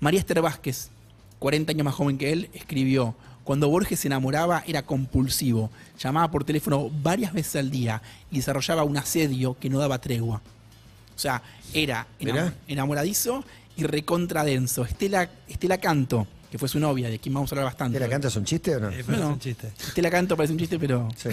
María 0.00 0.20
Esther 0.20 0.42
Vázquez, 0.42 0.90
40 1.38 1.72
años 1.72 1.84
más 1.84 1.94
joven 1.94 2.18
que 2.18 2.32
él, 2.32 2.50
escribió, 2.52 3.14
cuando 3.44 3.68
Borges 3.68 4.00
se 4.00 4.08
enamoraba 4.08 4.64
era 4.66 4.82
compulsivo, 4.82 5.70
llamaba 5.98 6.30
por 6.30 6.44
teléfono 6.44 6.90
varias 7.02 7.32
veces 7.32 7.56
al 7.56 7.70
día 7.70 8.02
y 8.30 8.36
desarrollaba 8.36 8.84
un 8.84 8.96
asedio 8.96 9.56
que 9.58 9.68
no 9.68 9.78
daba 9.78 10.00
tregua. 10.00 10.40
O 11.14 11.18
sea, 11.18 11.42
era 11.72 12.06
enamoradizo 12.66 13.44
y 13.76 13.84
recontradenso. 13.84 14.84
Estela, 14.84 15.30
Estela 15.46 15.78
Canto, 15.78 16.26
que 16.54 16.58
fue 16.58 16.68
su 16.68 16.78
novia, 16.78 17.10
de 17.10 17.18
quien 17.18 17.34
vamos 17.34 17.50
a 17.50 17.54
hablar 17.56 17.64
bastante. 17.64 17.98
¿La 17.98 18.08
canta 18.08 18.28
es 18.28 18.36
un 18.36 18.44
chiste 18.44 18.76
o 18.76 18.78
no? 18.78 18.88
Eh, 18.88 19.02
pero 19.04 19.18
No. 19.18 19.24
es 19.24 19.32
un 19.32 19.40
chiste. 19.40 19.72
Estela 19.88 20.08
Canto 20.08 20.36
parece 20.36 20.52
un 20.52 20.58
chiste, 20.60 20.78
pero 20.78 21.08
Sí. 21.16 21.30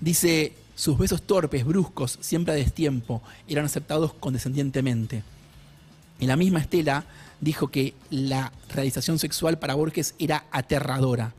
Dice, 0.00 0.52
sus 0.74 0.98
besos 0.98 1.22
torpes, 1.22 1.64
bruscos, 1.64 2.18
siempre 2.20 2.52
a 2.52 2.56
destiempo, 2.56 3.22
eran 3.46 3.66
aceptados 3.66 4.14
condescendientemente. 4.14 5.22
Y 6.18 6.26
la 6.26 6.34
misma 6.34 6.58
Estela 6.58 7.04
dijo 7.40 7.68
que 7.68 7.94
la 8.10 8.50
realización 8.74 9.20
sexual 9.20 9.60
para 9.60 9.76
Borges 9.76 10.16
era 10.18 10.44
aterradora. 10.50 11.34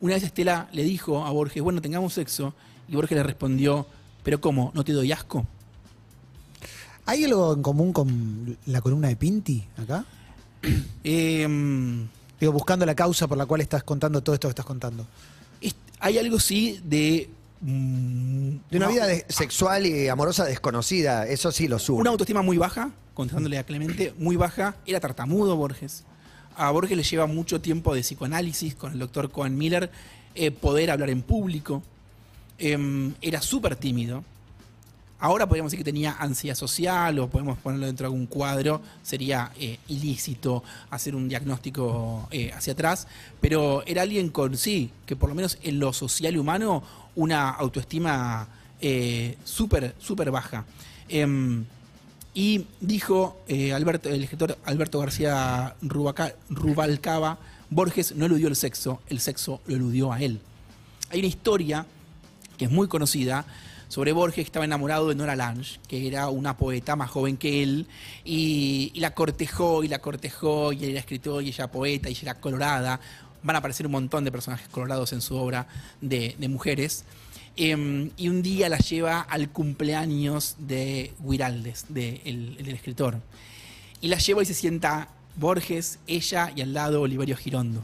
Una 0.00 0.14
vez 0.14 0.24
Estela 0.24 0.68
le 0.72 0.82
dijo 0.82 1.24
a 1.24 1.30
Borges, 1.30 1.62
bueno, 1.62 1.80
tengamos 1.80 2.14
sexo, 2.14 2.52
y 2.88 2.96
Borges 2.96 3.16
le 3.16 3.22
respondió, 3.22 3.86
pero 4.24 4.40
¿cómo? 4.40 4.72
¿No 4.74 4.82
te 4.82 4.90
doy 4.90 5.12
asco? 5.12 5.46
¿Hay 7.06 7.22
algo 7.22 7.54
en 7.54 7.62
común 7.62 7.92
con 7.92 8.58
la 8.66 8.80
columna 8.80 9.06
de 9.06 9.14
Pinti 9.14 9.64
acá? 9.76 10.04
Em, 11.04 12.06
Digo, 12.40 12.52
buscando 12.52 12.86
la 12.86 12.94
causa 12.94 13.26
por 13.26 13.36
la 13.36 13.46
cual 13.46 13.60
estás 13.60 13.82
contando 13.82 14.22
todo 14.22 14.34
esto 14.34 14.46
que 14.48 14.50
estás 14.50 14.66
contando. 14.66 15.06
es- 15.60 15.74
hay 16.00 16.18
algo 16.18 16.38
sí 16.38 16.80
de... 16.84 17.28
mm, 17.62 18.50
De 18.70 18.76
una 18.76 18.86
vida 18.88 19.06
de- 19.06 19.24
sexual 19.28 19.86
y 19.86 20.08
amorosa 20.08 20.44
desconocida, 20.44 21.26
eso 21.26 21.50
sí 21.50 21.66
lo 21.66 21.78
sube. 21.80 22.00
Una 22.00 22.10
autoestima 22.10 22.42
muy 22.42 22.56
baja, 22.58 22.90
contestándole 23.14 23.58
a 23.58 23.64
Clemente, 23.64 24.14
muy 24.18 24.36
baja. 24.36 24.76
Era 24.86 25.00
tartamudo 25.00 25.56
Borges. 25.56 26.04
A 26.56 26.70
Borges 26.70 26.96
le 26.96 27.02
lleva 27.02 27.26
mucho 27.26 27.60
tiempo 27.60 27.94
de 27.94 28.02
psicoanálisis 28.02 28.74
con 28.76 28.92
el 28.92 28.98
doctor 29.00 29.30
Cohen 29.30 29.56
Miller, 29.58 29.90
eh, 30.36 30.50
poder 30.52 30.90
hablar 30.92 31.10
en 31.10 31.22
público. 31.22 31.82
Em, 32.58 33.14
era 33.20 33.40
súper 33.42 33.74
tímido. 33.76 34.22
Ahora 35.20 35.46
podríamos 35.46 35.72
decir 35.72 35.84
que 35.84 35.90
tenía 35.90 36.16
ansiedad 36.18 36.54
social 36.54 37.18
o 37.18 37.28
podemos 37.28 37.58
ponerlo 37.58 37.86
dentro 37.86 38.04
de 38.04 38.14
algún 38.14 38.26
cuadro. 38.26 38.80
Sería 39.02 39.50
eh, 39.58 39.78
ilícito 39.88 40.62
hacer 40.90 41.16
un 41.16 41.28
diagnóstico 41.28 42.28
eh, 42.30 42.52
hacia 42.52 42.74
atrás. 42.74 43.08
Pero 43.40 43.82
era 43.86 44.02
alguien 44.02 44.28
con, 44.28 44.56
sí, 44.56 44.90
que 45.06 45.16
por 45.16 45.28
lo 45.28 45.34
menos 45.34 45.58
en 45.62 45.80
lo 45.80 45.92
social 45.92 46.34
y 46.34 46.38
humano, 46.38 46.84
una 47.16 47.50
autoestima 47.50 48.48
eh, 48.80 49.36
súper, 49.44 50.30
baja. 50.30 50.64
Em, 51.08 51.64
y 52.34 52.66
dijo 52.80 53.40
eh, 53.48 53.72
Alberto, 53.72 54.08
el 54.08 54.22
escritor 54.22 54.56
Alberto 54.64 55.00
García 55.00 55.74
Rubalcaba, 55.80 57.38
Borges 57.70 58.14
no 58.14 58.26
eludió 58.26 58.48
el 58.48 58.56
sexo, 58.56 59.00
el 59.08 59.18
sexo 59.20 59.60
lo 59.66 59.74
eludió 59.74 60.12
a 60.12 60.20
él. 60.20 60.40
Hay 61.10 61.18
una 61.18 61.28
historia 61.28 61.86
que 62.56 62.66
es 62.66 62.70
muy 62.70 62.86
conocida 62.86 63.44
sobre 63.88 64.12
Borges 64.12 64.44
estaba 64.44 64.64
enamorado 64.64 65.08
de 65.08 65.14
Nora 65.14 65.34
Lange, 65.34 65.80
que 65.88 66.06
era 66.06 66.28
una 66.28 66.56
poeta 66.56 66.94
más 66.94 67.10
joven 67.10 67.36
que 67.36 67.62
él, 67.62 67.86
y, 68.24 68.92
la 68.96 69.14
cortejó 69.14 69.82
y 69.82 69.88
la 69.88 70.00
cortejó, 70.00 70.72
y 70.72 70.84
él 70.84 70.90
era 70.90 71.00
escritor 71.00 71.42
y 71.42 71.48
ella 71.48 71.70
poeta 71.70 72.08
y 72.08 72.12
ella 72.12 72.22
era 72.22 72.34
colorada. 72.34 73.00
Van 73.42 73.56
a 73.56 73.60
aparecer 73.60 73.86
un 73.86 73.92
montón 73.92 74.24
de 74.24 74.32
personajes 74.32 74.68
colorados 74.68 75.12
en 75.12 75.22
su 75.22 75.36
obra 75.36 75.66
de, 76.00 76.36
mujeres. 76.48 77.04
Em, 77.56 78.10
y 78.16 78.28
un 78.28 78.42
día 78.42 78.68
la 78.68 78.78
lleva 78.78 79.20
al 79.20 79.50
cumpleaños 79.50 80.56
de 80.58 81.12
Guiraldes, 81.18 81.86
de 81.88 82.20
el- 82.24 82.56
del 82.56 82.74
escritor. 82.74 83.20
Y 84.00 84.08
la 84.08 84.18
lleva 84.18 84.42
y 84.42 84.46
se 84.46 84.54
sienta 84.54 85.08
Borges, 85.36 85.98
ella 86.06 86.52
y 86.54 86.60
al 86.60 86.74
lado 86.74 87.00
Oliverio 87.00 87.36
Girondo. 87.36 87.82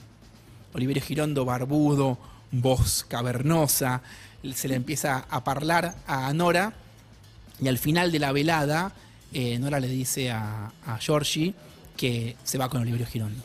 Oliverio 0.74 1.02
Girondo, 1.02 1.44
barbudo, 1.44 2.18
voz 2.50 3.04
cavernosa, 3.08 4.02
se 4.52 4.68
le 4.68 4.74
empieza 4.74 5.24
a 5.30 5.38
hablar 5.38 5.94
a 6.06 6.32
Nora 6.34 6.74
y 7.60 7.68
al 7.68 7.78
final 7.78 8.12
de 8.12 8.18
la 8.18 8.32
velada 8.32 8.92
eh, 9.32 9.58
Nora 9.58 9.80
le 9.80 9.88
dice 9.88 10.30
a, 10.30 10.72
a 10.86 10.98
Giorgi 10.98 11.54
que 11.96 12.36
se 12.44 12.58
va 12.58 12.68
con 12.68 12.82
Oliverio 12.82 13.06
Girondo. 13.06 13.42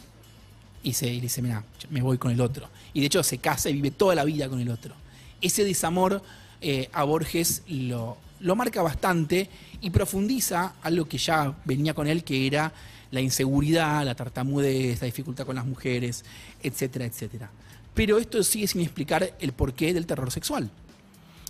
Y, 0.84 0.94
se, 0.94 1.06
le 1.08 1.22
dice, 1.22 1.42
mira, 1.42 1.64
me 1.90 2.02
voy 2.02 2.18
con 2.18 2.32
el 2.32 2.42
otro. 2.42 2.70
Y 2.94 3.02
de 3.02 3.08
hecho 3.08 3.24
se 3.24 3.38
casa 3.38 3.70
y 3.70 3.74
vive 3.74 3.92
toda 3.92 4.16
la 4.16 4.24
vida 4.24 4.50
con 4.50 4.60
el 4.60 4.70
otro. 4.70 4.96
Ese 5.42 5.64
desamor 5.64 6.22
eh, 6.62 6.90
a 6.92 7.04
Borges 7.04 7.64
lo, 7.68 8.18
lo 8.40 8.56
marca 8.56 8.82
bastante 8.82 9.50
y 9.82 9.90
profundiza 9.90 10.74
algo 10.82 11.06
que 11.06 11.18
ya 11.18 11.56
venía 11.66 11.94
con 11.94 12.08
él, 12.08 12.24
que 12.24 12.48
era 12.48 12.72
la 13.12 13.22
inseguridad, 13.22 14.06
la 14.06 14.16
tartamudez, 14.16 15.02
la 15.02 15.06
dificultad 15.06 15.46
con 15.46 15.56
las 15.56 15.66
mujeres, 15.66 16.24
etcétera, 16.62 17.06
etcétera. 17.06 17.50
Pero 17.94 18.18
esto 18.18 18.42
sigue 18.44 18.68
sin 18.68 18.82
explicar 18.82 19.36
el 19.40 19.52
porqué 19.54 19.94
del 19.94 20.06
terror 20.06 20.32
sexual. 20.32 20.70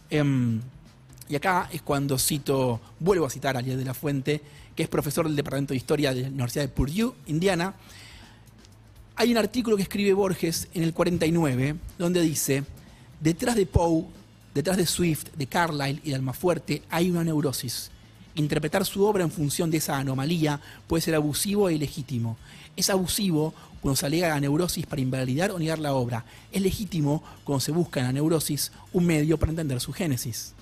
Em, 0.10 0.60
y 1.28 1.36
acá 1.36 1.70
es 1.72 1.82
cuando 1.82 2.18
cito, 2.18 2.80
vuelvo 3.00 3.26
a 3.26 3.30
citar 3.30 3.56
a 3.56 3.62
de 3.62 3.86
la 3.86 3.94
Fuente, 3.94 4.42
que 4.76 4.84
es 4.84 4.90
profesor 4.90 5.28
del 5.28 5.36
Departamento 5.36 5.74
de 5.74 5.78
Historia 5.78 6.14
de 6.14 6.24
la 6.24 6.28
Universidad 6.30 6.64
de 6.64 6.70
Purdue, 6.70 7.14
Indiana. 7.28 7.76
Hay 9.16 9.32
un 9.32 9.38
artículo 9.38 9.76
que 9.76 9.84
escribe 9.84 10.14
Borges 10.14 10.70
en 10.74 10.84
el 10.84 10.94
49, 10.94 11.76
donde 11.98 12.22
dice, 12.22 12.64
detrás 13.20 13.56
de 13.56 13.66
Poe, 13.66 14.06
detrás 14.56 14.78
de 14.78 14.88
Swift, 14.88 15.28
de 15.36 15.46
Carlyle 15.46 16.02
y 16.04 16.10
de 16.10 16.16
Almafuerte 16.16 16.82
hay 16.90 17.12
una 17.12 17.24
neurosis. 17.24 17.92
Interpretar 18.36 18.86
su 18.86 19.04
obra 19.04 19.24
en 19.24 19.32
función 19.32 19.70
de 19.70 19.78
esa 19.78 19.98
anomalía 19.98 20.62
puede 20.88 21.02
ser 21.02 21.16
abusivo 21.16 21.70
e 21.70 21.74
ilegítimo. 21.74 22.38
Es 22.80 22.90
abusivo 22.90 23.54
cuando 23.82 23.98
se 23.98 24.06
alega 24.06 24.30
la 24.30 24.40
neurosis 24.40 24.86
para 24.86 25.02
invalidar 25.02 25.52
o 25.52 25.60
negar 25.60 25.80
la 25.80 25.94
obra. 25.94 26.24
Es 26.50 26.62
legítimo 26.62 27.22
cuando 27.44 27.60
se 27.60 27.74
busca 27.74 28.00
en 28.00 28.06
la 28.06 28.14
neurosis 28.14 28.72
un 28.94 29.06
medio 29.06 29.38
para 29.38 29.50
entender 29.50 29.82
su 29.82 29.92
génesis. 29.92 30.54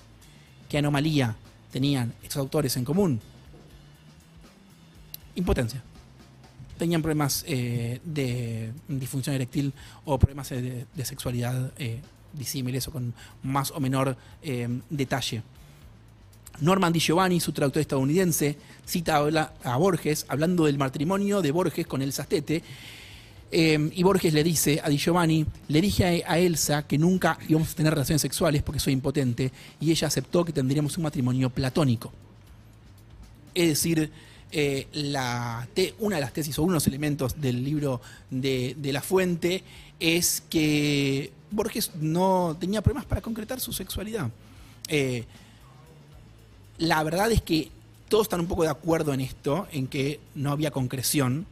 ¿Qué 0.68 0.80
anomalía 0.80 1.36
tenían 1.72 2.16
estos 2.24 2.38
autores 2.38 2.76
en 2.76 2.86
común? 2.86 3.22
Impotencia. 5.36 5.84
Tenían 6.80 7.04
problemas 7.04 7.46
eh, 7.48 8.02
de 8.04 8.74
disfunción 8.88 9.36
eréctil 9.36 9.72
o 10.04 10.18
problemas 10.18 10.52
eh, 10.54 10.88
de, 10.92 11.06
sexualidad 11.06 11.72
eh, 11.78 12.02
disímiles 12.34 12.88
o 12.88 12.94
con 12.94 13.14
más 13.44 13.70
o 13.70 13.80
menor 13.80 14.18
detalle. 14.90 15.44
Norman 16.62 16.92
Di 16.92 17.00
Giovanni, 17.00 17.40
su 17.40 17.52
traductor 17.52 17.82
estadounidense, 17.82 18.58
cita 18.86 19.18
a, 19.18 19.78
Borges 19.78 20.26
hablando 20.28 20.66
del 20.66 20.78
matrimonio 20.78 21.42
de 21.42 21.52
Borges 21.52 21.88
con 21.88 22.02
Elsa 22.02 22.26
Tete. 22.26 22.64
Eh, 23.50 23.90
y 23.94 24.04
Borges 24.04 24.34
le 24.34 24.44
dice 24.44 24.82
a 24.84 24.90
Di 24.90 24.98
Giovanni, 24.98 25.46
le 25.68 25.82
dije 25.82 26.24
a, 26.26 26.38
Elsa 26.38 26.86
que 26.86 26.98
nunca 26.98 27.38
íbamos 27.48 27.72
a 27.72 27.76
tener 27.76 27.94
relaciones 27.94 28.22
sexuales 28.22 28.64
porque 28.64 28.80
soy 28.80 28.94
impotente, 28.94 29.52
y 29.80 29.92
ella 29.92 30.08
aceptó 30.08 30.44
que 30.44 30.52
tendríamos 30.52 30.98
un 30.98 31.04
matrimonio 31.04 31.50
platónico. 31.50 32.12
Es 33.54 33.70
decir, 33.70 34.12
eh, 34.52 34.88
una 36.00 36.16
de 36.16 36.22
las 36.22 36.34
tesis 36.34 36.58
o 36.60 36.64
uno 36.64 36.74
de 36.74 36.76
los 36.76 36.88
elementos 36.88 37.40
del 37.40 37.64
libro 37.64 38.02
de, 38.30 38.76
de 38.78 38.94
La 38.94 39.02
Fuente 39.02 39.64
es 40.00 40.44
que 40.50 41.32
Borges 41.52 41.92
no 41.96 42.56
tenía 42.60 42.82
problemas 42.82 43.06
para 43.06 43.22
concretar 43.22 43.60
su 43.60 43.74
sexualidad. 43.74 44.30
Eh, 44.88 45.26
la 46.78 47.04
verdad 47.04 47.32
es 47.32 47.42
que 47.42 47.70
todos 48.10 48.24
están 48.24 48.40
un 48.40 48.48
poco 48.48 48.64
de 48.64 48.70
acuerdo 48.70 49.14
en 49.14 49.22
esto, 49.22 49.68
en 49.72 49.88
que 49.88 50.20
no 50.36 50.52
había 50.52 50.72
concreción. 50.72 51.46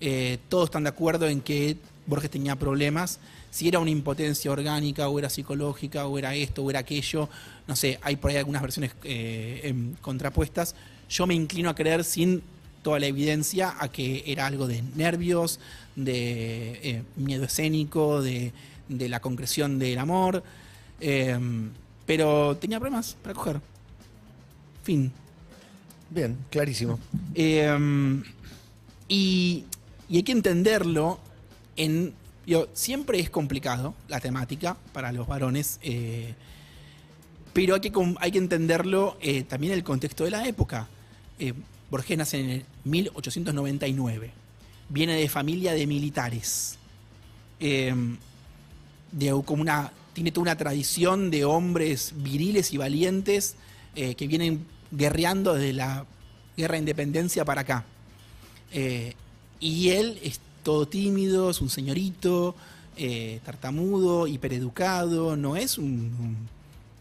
Eh, 0.00 0.38
todos 0.48 0.66
están 0.66 0.84
de 0.84 0.90
acuerdo 0.90 1.26
en 1.26 1.40
que 1.40 1.76
Borges 2.06 2.30
tenía 2.30 2.56
problemas. 2.56 3.18
Si 3.50 3.68
era 3.68 3.78
una 3.78 3.90
impotencia 3.90 4.50
orgánica, 4.50 5.08
o 5.08 5.18
era 5.18 5.30
psicológica, 5.30 6.06
o 6.06 6.18
era 6.18 6.34
esto, 6.34 6.62
o 6.62 6.70
era 6.70 6.80
aquello. 6.80 7.28
No 7.66 7.74
sé, 7.74 7.98
hay 8.02 8.16
por 8.16 8.30
ahí 8.30 8.36
algunas 8.36 8.62
versiones 8.62 8.92
eh, 9.02 9.74
contrapuestas. 10.00 10.74
Yo 11.08 11.26
me 11.26 11.34
inclino 11.34 11.70
a 11.70 11.74
creer 11.74 12.04
sin 12.04 12.42
toda 12.82 13.00
la 13.00 13.06
evidencia 13.06 13.74
a 13.80 13.88
que 13.88 14.22
era 14.26 14.46
algo 14.46 14.68
de 14.68 14.82
nervios, 14.94 15.58
de 15.96 16.80
eh, 16.82 17.02
miedo 17.16 17.44
escénico, 17.44 18.22
de, 18.22 18.52
la 18.88 19.20
concreción 19.20 19.78
del 19.78 19.98
amor. 19.98 20.44
Pero 22.06 22.56
tenía 22.58 22.78
problemas 22.78 23.16
para 23.22 23.34
coger. 23.34 23.60
Fin. 24.86 25.10
Bien, 26.08 26.38
clarísimo. 26.48 27.00
Eh, 27.34 28.22
y, 29.08 29.64
y 30.08 30.16
hay 30.16 30.22
que 30.22 30.32
entenderlo 30.32 31.18
en. 31.76 32.14
digo, 32.46 32.68
siempre 32.72 33.18
es 33.18 33.30
complicado 33.30 33.94
la 34.08 34.20
temática 34.20 34.76
para 34.92 35.10
los 35.10 35.26
varones, 35.26 35.80
eh, 35.82 36.34
pero 37.52 37.74
hay 37.74 37.80
que, 37.80 37.92
hay 38.20 38.30
que 38.30 38.38
entenderlo 38.38 39.16
eh, 39.20 39.42
también 39.42 39.72
en 39.72 39.78
el 39.78 39.84
contexto 39.84 40.24
de 40.24 40.30
la 40.30 40.46
época. 40.46 40.88
Eh, 41.38 41.52
Borges 41.90 42.18
nace 42.18 42.40
en 42.40 42.50
el 42.50 42.64
1899, 42.84 44.30
viene 44.88 45.14
de 45.14 45.28
familia 45.28 45.72
de 45.72 45.86
militares. 45.86 46.78
Eh, 47.58 47.94
de 49.10 49.30
como 49.44 49.62
una, 49.62 49.92
tiene 50.12 50.30
toda 50.30 50.42
una 50.42 50.56
tradición 50.56 51.30
de 51.30 51.44
hombres 51.44 52.12
viriles 52.16 52.72
y 52.72 52.76
valientes 52.76 53.56
que 53.94 54.26
vienen 54.26 54.66
guerreando 54.96 55.54
desde 55.54 55.72
la 55.72 56.06
guerra 56.56 56.72
de 56.74 56.78
independencia 56.80 57.44
para 57.44 57.62
acá. 57.62 57.84
Eh, 58.72 59.14
y 59.60 59.90
él 59.90 60.18
es 60.22 60.40
todo 60.62 60.86
tímido, 60.86 61.50
es 61.50 61.60
un 61.60 61.70
señorito, 61.70 62.54
eh, 62.96 63.40
tartamudo, 63.44 64.26
hipereducado, 64.26 65.36
no 65.36 65.56
es 65.56 65.78
un, 65.78 66.36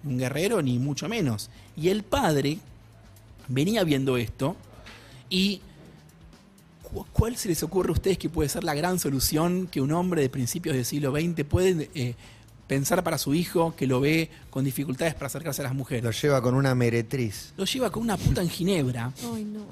guerrero 0.03 0.61
ni 0.61 0.77
mucho 0.77 1.09
menos. 1.09 1.49
Y 1.75 1.89
el 1.89 2.03
padre 2.03 2.59
venía 3.47 3.83
viendo 3.83 4.17
esto 4.17 4.55
y 5.29 5.61
¿cu- 6.83 7.05
¿cuál 7.11 7.35
se 7.37 7.47
les 7.49 7.63
ocurre 7.63 7.89
a 7.89 7.93
ustedes 7.93 8.17
que 8.19 8.29
puede 8.29 8.49
ser 8.49 8.63
la 8.63 8.75
gran 8.75 8.99
solución 8.99 9.67
que 9.67 9.81
un 9.81 9.91
hombre 9.91 10.21
de 10.21 10.29
principios 10.29 10.75
del 10.75 10.85
siglo 10.85 11.11
XX 11.11 11.43
puede 11.45 11.89
eh, 11.95 12.15
pensar 12.67 13.03
para 13.03 13.17
su 13.17 13.33
hijo 13.33 13.75
que 13.75 13.85
lo 13.87 13.99
ve 13.99 14.29
con 14.49 14.65
dificultades 14.65 15.13
para 15.13 15.27
acercarse 15.27 15.61
a 15.61 15.65
las 15.65 15.73
Lo 15.73 15.77
mujeres? 15.77 16.21
lleva 16.21 16.41
con 16.41 16.55
una 16.55 16.73
meretriz. 16.75 17.53
Lo 17.57 17.65
lleva 17.65 17.91
con 17.91 18.03
una 18.03 18.17
puta 18.17 18.41
en 18.41 18.49
Ginebra 18.49 19.11
Ay, 19.33 19.43
no. 19.43 19.65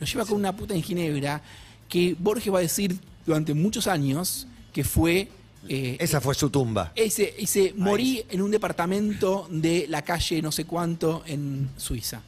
lo 0.00 0.06
lleva 0.06 0.24
con 0.24 0.36
una 0.36 0.54
puta 0.56 0.74
en 0.74 0.82
Ginebra 0.82 1.40
que 1.88 2.14
Borges 2.18 2.52
va 2.52 2.58
a 2.58 2.62
decir 2.62 2.96
durante 3.26 3.54
muchos 3.54 3.86
años 3.86 4.46
que 4.72 4.84
fue 4.84 5.28
eh, 5.68 5.96
Esa 5.98 6.20
fue 6.20 6.34
su 6.34 6.48
tumba. 6.50 6.92
ese, 6.94 7.34
ese 7.38 7.74
morí 7.76 8.24
en 8.30 8.40
un 8.42 8.50
departamento 8.50 9.48
de 9.50 9.86
la 9.88 10.02
calle 10.02 10.40
no 10.40 10.52
sé 10.52 10.64
cuánto 10.64 11.22
en 11.26 11.68
Suiza. 11.76 12.20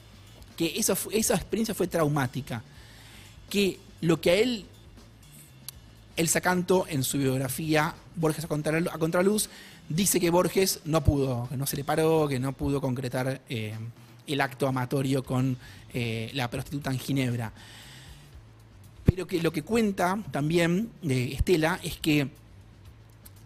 Que 0.57 0.79
esa, 0.79 0.97
esa 1.13 1.35
experiencia 1.37 1.75
fue 1.75 1.87
traumática. 1.87 2.63
Que 3.49 3.79
lo 4.03 4.21
que 4.21 4.31
a 4.31 4.35
él, 4.35 4.67
el 6.17 6.29
Sacanto 6.29 6.87
en 6.89 7.03
su 7.03 7.19
biografía, 7.19 7.95
Borges 8.17 8.45
a 8.45 8.49
contraluz, 8.99 9.49
dice 9.91 10.21
que 10.21 10.31
Borges 10.31 10.81
no 10.87 11.05
pudo, 11.05 11.47
que 11.51 11.57
no 11.57 11.67
se 11.67 11.77
le 11.77 11.85
paró, 11.85 12.27
que 12.29 12.39
no 12.39 12.53
pudo 12.53 12.81
concretar 12.81 13.43
eh, 13.49 13.75
el 14.27 14.41
acto 14.41 14.67
amatorio 14.67 15.23
con 15.23 15.59
eh, 15.93 16.31
la 16.33 16.49
prostituta 16.49 16.91
en 16.91 16.99
Ginebra. 16.99 17.53
Pero 19.05 19.27
que 19.27 19.43
lo 19.43 19.53
que 19.53 19.63
cuenta 19.63 20.19
también 20.31 20.91
de 21.03 21.33
Estela 21.35 21.81
es 21.83 21.99
que 21.99 22.29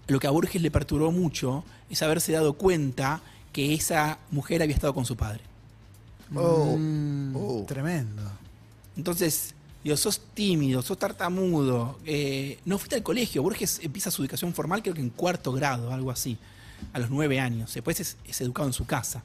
lo 0.06 0.20
que 0.20 0.26
a 0.26 0.30
Borges 0.30 0.60
le 0.60 0.70
perturbó 0.70 1.10
mucho 1.10 1.64
es 1.88 2.02
haberse 2.02 2.32
dado 2.32 2.52
cuenta 2.52 3.22
que 3.52 3.72
esa 3.72 4.18
mujer 4.30 4.62
había 4.62 4.74
estado 4.74 4.94
con 4.94 5.06
su 5.06 5.16
padre. 5.16 5.40
Oh, 6.34 6.76
Mm, 6.76 7.36
oh. 7.36 7.64
Tremendo. 7.66 8.22
Entonces, 8.96 9.54
digo, 9.84 9.96
sos 9.96 10.18
tímido, 10.34 10.82
sos 10.82 10.98
tartamudo, 10.98 11.98
eh, 12.06 12.58
no 12.64 12.78
fuiste 12.78 12.96
al 12.96 13.02
colegio. 13.02 13.42
Borges 13.42 13.80
empieza 13.82 14.10
su 14.10 14.22
educación 14.22 14.52
formal 14.54 14.82
creo 14.82 14.94
que 14.94 15.00
en 15.02 15.10
cuarto 15.10 15.52
grado, 15.52 15.92
algo 15.92 16.10
así, 16.10 16.36
a 16.92 16.98
los 16.98 17.10
nueve 17.10 17.38
años. 17.38 17.72
Después 17.74 18.00
es, 18.00 18.16
es 18.26 18.40
educado 18.40 18.66
en 18.68 18.72
su 18.72 18.86
casa. 18.86 19.22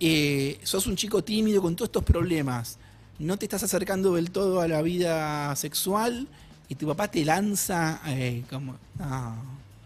Eh, 0.00 0.60
sos 0.62 0.86
un 0.86 0.96
chico 0.96 1.22
tímido 1.24 1.60
con 1.62 1.74
todos 1.74 1.88
estos 1.88 2.04
problemas. 2.04 2.78
No 3.18 3.36
te 3.36 3.46
estás 3.46 3.62
acercando 3.64 4.14
del 4.14 4.30
todo 4.30 4.60
a 4.60 4.68
la 4.68 4.80
vida 4.82 5.54
sexual 5.56 6.28
y 6.68 6.74
tu 6.76 6.86
papá 6.86 7.08
te 7.10 7.24
lanza 7.24 8.00
eh, 8.06 8.44
como... 8.48 8.76
No, 8.98 9.36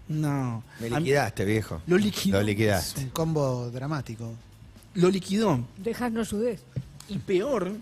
no. 0.09 0.63
Me 0.81 0.87
A 0.89 0.91
mí- 0.91 0.97
liquidaste, 0.99 1.45
viejo. 1.47 1.81
Lo 1.87 1.97
liquidó. 1.97 2.35
Lo 2.37 2.41
Es 2.41 2.47
liquidaste. 2.47 3.01
un 3.05 3.09
combo 3.11 3.71
dramático. 3.71 4.35
Lo 4.95 5.09
liquidó. 5.09 5.65
Dejarnos 5.79 6.29
sudez. 6.29 6.61
Y 7.09 7.17
peor, 7.19 7.73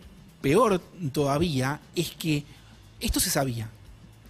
peor 0.40 0.80
todavía, 1.12 1.80
es 1.94 2.10
que 2.10 2.44
esto 3.00 3.20
se 3.20 3.30
sabía. 3.30 3.70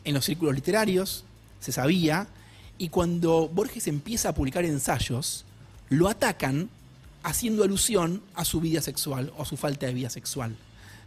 En 0.05 0.14
los 0.14 0.25
círculos 0.25 0.55
literarios 0.55 1.25
se 1.61 1.73
sabía, 1.73 2.26
y 2.79 2.88
cuando 2.88 3.49
Borges 3.49 3.87
empieza 3.88 4.31
a 4.31 4.35
publicar 4.35 4.64
ensayos, 4.64 5.45
lo 5.90 6.09
atacan 6.09 6.71
haciendo 7.23 7.62
alusión 7.62 8.23
a 8.35 8.45
su 8.45 8.61
vida 8.61 8.81
sexual 8.81 9.33
o 9.37 9.43
a 9.43 9.47
su 9.47 9.57
falta 9.57 9.87
de 9.87 9.95
vida 9.95 10.09
sexual. 10.09 10.57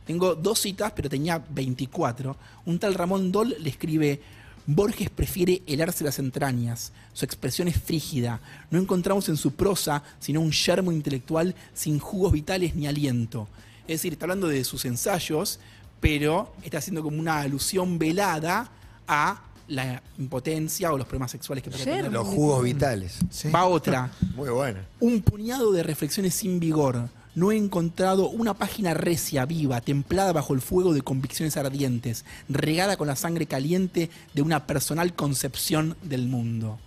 Tengo 0.05 0.35
dos 0.35 0.59
citas, 0.59 0.91
pero 0.95 1.09
tenía 1.09 1.43
24. 1.49 2.35
Un 2.65 2.77
tal 2.77 2.93
Ramón 2.93 3.31
Dol 3.31 3.55
le 3.59 3.69
escribe, 3.69 4.21
Borges 4.65 5.09
prefiere 5.09 5.61
helarse 5.65 6.03
las 6.03 6.19
entrañas, 6.19 6.93
su 7.13 7.25
expresión 7.25 7.67
es 7.67 7.81
frígida, 7.81 8.39
no 8.71 8.79
encontramos 8.79 9.27
en 9.27 9.35
su 9.35 9.51
prosa 9.51 10.03
sino 10.19 10.39
un 10.39 10.51
yermo 10.51 10.91
intelectual 10.91 11.53
sin 11.73 11.99
jugos 11.99 12.31
vitales 12.31 12.75
ni 12.75 12.87
aliento. 12.87 13.47
Es 13.87 13.99
decir, 13.99 14.13
está 14.13 14.25
hablando 14.25 14.47
de 14.47 14.63
sus 14.63 14.85
ensayos, 14.85 15.59
pero 15.99 16.53
está 16.63 16.79
haciendo 16.79 17.03
como 17.03 17.17
una 17.19 17.39
alusión 17.39 17.97
velada 17.99 18.69
a 19.07 19.41
la 19.67 20.01
impotencia 20.17 20.91
o 20.91 20.97
los 20.97 21.07
problemas 21.07 21.31
sexuales 21.31 21.63
que 21.63 21.69
puede 21.69 21.83
tener. 21.83 22.11
Los 22.11 22.27
jugos 22.27 22.63
vitales. 22.63 23.19
Sí. 23.29 23.49
Va 23.49 23.65
otra. 23.65 24.11
Muy 24.35 24.49
buena. 24.49 24.85
Un 24.99 25.21
puñado 25.21 25.71
de 25.71 25.83
reflexiones 25.83 26.33
sin 26.35 26.59
vigor. 26.59 27.09
No 27.35 27.51
he 27.51 27.57
encontrado 27.57 28.29
una 28.29 28.53
página 28.53 28.93
recia, 28.93 29.45
viva, 29.45 29.81
templada 29.81 30.33
bajo 30.33 30.53
el 30.53 30.61
fuego 30.61 30.93
de 30.93 31.01
convicciones 31.01 31.57
ardientes, 31.57 32.25
regada 32.47 32.95
con 32.95 33.07
la 33.07 33.15
sangre 33.15 33.47
caliente 33.47 34.11
de 34.33 34.41
una 34.43 34.67
personal 34.67 35.15
concepción 35.15 35.97
del 36.03 36.27
mundo. 36.27 36.77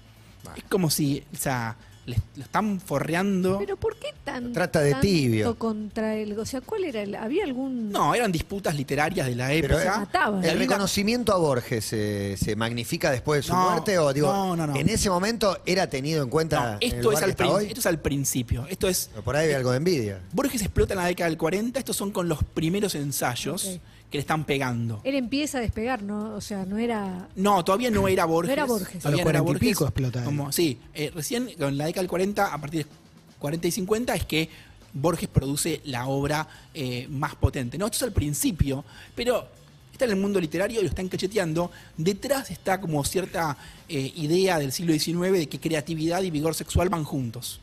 Es 0.56 0.62
como 0.64 0.88
si, 0.90 1.24
o 1.34 1.36
sea, 1.36 1.76
le- 2.06 2.16
lo 2.36 2.42
están 2.44 2.80
forreando. 2.80 3.58
Pero 3.58 3.76
¿por 3.76 3.96
qué 3.96 4.08
tan 4.24 4.52
Trata 4.52 4.80
de 4.80 4.92
tanto 4.92 5.06
tibio. 5.06 5.58
contra 5.58 6.14
él? 6.16 6.38
O 6.38 6.46
sea, 6.46 6.60
¿cuál 6.60 6.84
era 6.84 7.02
el, 7.02 7.14
había 7.14 7.44
algún 7.44 7.90
No, 7.90 8.14
eran 8.14 8.32
disputas 8.32 8.74
literarias 8.74 9.26
de 9.26 9.34
la 9.34 9.48
Pero, 9.48 9.78
época. 9.78 9.94
eh, 9.94 9.98
mataban? 9.98 10.44
¿El 10.44 10.50
Había- 10.50 10.60
reconocimiento 10.62 11.32
a 11.32 11.36
Borges 11.38 11.92
eh, 11.92 12.36
se 12.38 12.56
magnifica 12.56 13.10
después 13.10 13.40
de 13.40 13.42
su 13.48 13.52
No, 13.52 13.70
muerte? 13.70 13.98
¿O 13.98 14.12
digo, 14.12 14.32
no, 14.32 14.56
no, 14.56 14.66
no. 14.68 14.76
en 14.76 14.88
ese 14.88 15.10
momento 15.10 15.58
era 15.66 15.88
tenido 15.90 16.22
en 16.22 16.30
cuenta 16.30 16.60
No, 16.60 16.68
en 16.72 16.76
el 16.80 16.82
esto, 16.98 17.02
lugar 17.02 17.14
es 17.14 17.18
que 17.20 17.24
al 17.24 17.30
está 17.30 17.44
prin- 17.44 17.52
hoy? 17.56 17.66
esto 17.66 17.80
es 17.80 17.86
al 17.86 17.98
principio. 18.00 18.66
Esto 18.68 18.88
es 18.88 19.08
Pero 19.12 19.22
por 19.24 19.36
ahí 19.36 19.48
hay 19.48 19.54
algo 19.54 19.70
de 19.72 19.76
envidia. 19.78 20.20
Borges 20.32 20.62
explota 20.62 20.94
en 20.94 20.98
la 21.00 21.06
década 21.06 21.28
del 21.28 21.38
40. 21.38 21.78
Estos 21.78 21.96
son 21.96 22.10
con 22.12 22.28
los 22.28 22.42
primeros 22.44 22.94
ensayos 22.94 23.64
Ok. 23.66 23.80
Que 24.10 24.18
le 24.18 24.20
están 24.20 24.44
pegando. 24.44 25.00
Él 25.04 25.14
empieza 25.14 25.58
a 25.58 25.60
despegar, 25.60 26.02
¿no? 26.02 26.34
O 26.34 26.40
sea, 26.40 26.64
no 26.64 26.78
era... 26.78 27.28
No, 27.34 27.64
todavía 27.64 27.90
no 27.90 28.06
era 28.08 28.24
Borges. 28.24 28.48
No 28.48 28.52
era 28.52 28.64
Borges. 28.64 29.02
Todavía 29.02 29.08
A 29.08 29.10
los 29.10 29.24
no 29.24 29.30
era 29.30 29.40
40 29.40 29.40
y 29.40 29.52
Borges. 29.52 29.68
pico 29.68 29.84
explota. 29.84 30.24
Como, 30.24 30.52
sí, 30.52 30.78
eh, 30.94 31.10
recién 31.14 31.50
en 31.58 31.78
la 31.78 31.86
década 31.86 32.02
del 32.02 32.08
40, 32.08 32.54
a 32.54 32.60
partir 32.60 32.84
de 32.84 32.90
40 33.38 33.66
y 33.66 33.70
50, 33.70 34.14
es 34.14 34.24
que 34.24 34.48
Borges 34.92 35.28
produce 35.28 35.80
la 35.84 36.06
obra 36.06 36.48
eh, 36.72 37.06
más 37.10 37.34
potente. 37.34 37.76
No, 37.78 37.86
esto 37.86 37.96
es 37.96 38.02
al 38.04 38.12
principio, 38.12 38.84
pero 39.14 39.48
está 39.92 40.04
en 40.04 40.12
el 40.12 40.16
mundo 40.18 40.40
literario 40.40 40.80
y 40.80 40.82
lo 40.84 40.88
están 40.88 41.08
cacheteando. 41.08 41.70
Detrás 41.96 42.50
está 42.50 42.80
como 42.80 43.04
cierta 43.04 43.56
eh, 43.88 44.12
idea 44.16 44.58
del 44.58 44.72
siglo 44.72 44.92
XIX 44.92 45.32
de 45.32 45.48
que 45.48 45.58
creatividad 45.58 46.22
y 46.22 46.30
vigor 46.30 46.54
sexual 46.54 46.88
van 46.88 47.04
juntos. 47.04 47.60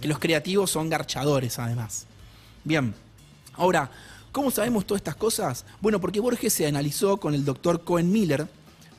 Que 0.00 0.08
los 0.08 0.18
creativos 0.18 0.70
son 0.70 0.88
garchadores, 0.88 1.58
además. 1.58 2.06
Bien, 2.64 2.94
ahora, 3.54 3.90
¿cómo 4.34 4.50
sabemos 4.50 4.84
todas 4.84 4.98
estas 4.98 5.14
cosas? 5.14 5.64
Bueno, 5.80 6.00
porque 6.00 6.18
Borges 6.18 6.52
se 6.52 6.66
analizó 6.66 7.18
con 7.18 7.34
el 7.34 7.44
doctor 7.44 7.84
Cohen 7.84 8.10
Miller, 8.10 8.48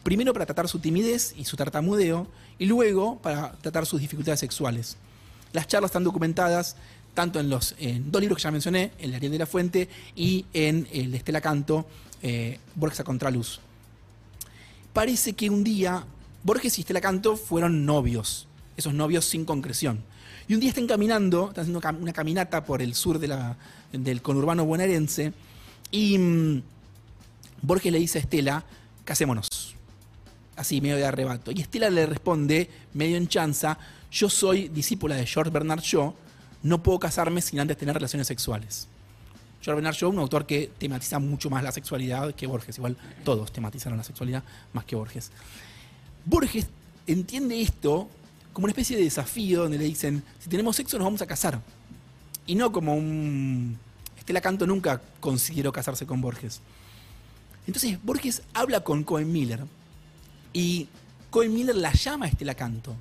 primero 0.01 0.31
para 0.31 0.45
tratar 0.45 0.69
su 0.69 0.79
timidez 0.79 1.35
y 1.37 1.43
su 1.43 1.57
tartamudeo, 1.57 2.25
y 2.57 2.65
luego 2.65 3.19
para 3.19 3.51
tratar 3.51 3.85
sus 3.85 3.99
dificultades 3.99 4.39
sexuales. 4.39 4.95
Las 5.51 5.67
charlas 5.67 5.89
están 5.89 6.05
documentadas 6.05 6.77
tanto 7.13 7.41
en 7.41 7.49
los 7.49 7.75
en 7.79 8.11
dos 8.11 8.21
libros 8.21 8.37
que 8.37 8.43
ya 8.43 8.51
mencioné, 8.51 8.93
El 8.97 9.13
Ariel 9.13 9.33
de 9.33 9.39
la 9.39 9.45
Fuente 9.45 9.89
y 10.15 10.45
en 10.53 10.87
el 10.93 11.11
de 11.11 11.17
Estela 11.17 11.41
Canto, 11.41 11.85
eh, 12.21 12.57
Borges 12.75 13.01
a 13.01 13.03
Contraluz. 13.03 13.59
Parece 14.93 15.33
que 15.33 15.49
un 15.49 15.65
día 15.65 16.05
Borges 16.43 16.77
y 16.77 16.81
Estela 16.81 17.01
Canto 17.01 17.35
fueron 17.35 17.85
novios, 17.85 18.47
esos 18.77 18.93
novios 18.93 19.25
sin 19.25 19.45
concreción. 19.45 19.99
Y 20.47 20.53
un 20.53 20.59
día 20.59 20.69
están 20.69 20.87
caminando, 20.87 21.49
están 21.49 21.63
haciendo 21.63 21.81
una 22.01 22.13
caminata 22.13 22.63
por 22.65 22.81
el 22.81 22.93
sur 22.93 23.19
de 23.19 23.27
la- 23.27 23.57
del 23.91 24.21
conurbano 24.21 24.65
bonaerense, 24.65 25.33
y 25.91 26.17
mm, 26.17 26.61
Borges 27.61 27.91
le 27.91 27.99
dice 27.99 28.19
a 28.19 28.21
Estela, 28.21 28.65
casémonos. 29.03 29.47
Así, 30.55 30.81
medio 30.81 30.95
de 30.97 31.05
arrebato. 31.05 31.51
Y 31.51 31.61
Estela 31.61 31.89
le 31.89 32.05
responde, 32.05 32.69
medio 32.93 33.17
en 33.17 33.27
chanza, 33.27 33.77
yo 34.11 34.29
soy 34.29 34.69
discípula 34.69 35.15
de 35.15 35.25
George 35.25 35.51
Bernard 35.51 35.81
Shaw, 35.81 36.13
no 36.63 36.81
puedo 36.83 36.99
casarme 36.99 37.41
sin 37.41 37.59
antes 37.59 37.77
tener 37.77 37.95
relaciones 37.95 38.27
sexuales. 38.27 38.87
George 39.61 39.75
Bernard 39.75 39.95
Shaw, 39.95 40.09
un 40.11 40.19
autor 40.19 40.45
que 40.45 40.71
tematiza 40.77 41.17
mucho 41.19 41.49
más 41.49 41.63
la 41.63 41.71
sexualidad 41.71 42.33
que 42.35 42.45
Borges. 42.47 42.77
Igual 42.77 42.97
todos 43.23 43.51
tematizaron 43.51 43.97
la 43.97 44.03
sexualidad 44.03 44.43
más 44.73 44.85
que 44.85 44.95
Borges. 44.95 45.31
Borges 46.23 46.67
entiende 47.07 47.61
esto 47.61 48.07
como 48.55 48.65
una 48.65 48.71
especie 48.71 48.95
de 48.95 49.03
desafío 49.03 49.63
donde 49.63 49.77
le 49.77 49.83
dicen, 49.83 50.23
si 50.39 50.47
tenemos 50.47 50.77
sexo 50.77 50.97
nos 50.97 51.03
vamos 51.03 51.21
a 51.21 51.27
casar. 51.27 51.59
Y 52.47 52.55
no 52.55 52.71
como 52.71 52.95
un... 52.95 53.77
Estela 54.17 54.39
Canto 54.39 54.65
nunca 54.65 55.01
consideró 55.19 55.73
casarse 55.73 56.05
con 56.05 56.21
Borges. 56.21 56.61
Entonces 57.67 58.01
Borges 58.01 58.43
habla 58.53 58.79
con 58.79 59.03
Cohen 59.03 59.29
Miller 59.29 59.65
y 60.53 60.87
Cohen 61.31 61.53
Miller 61.53 61.75
la 61.75 61.91
llama 61.91 62.27
a 62.27 62.29
Estela 62.29 62.55
Canto 62.55 62.95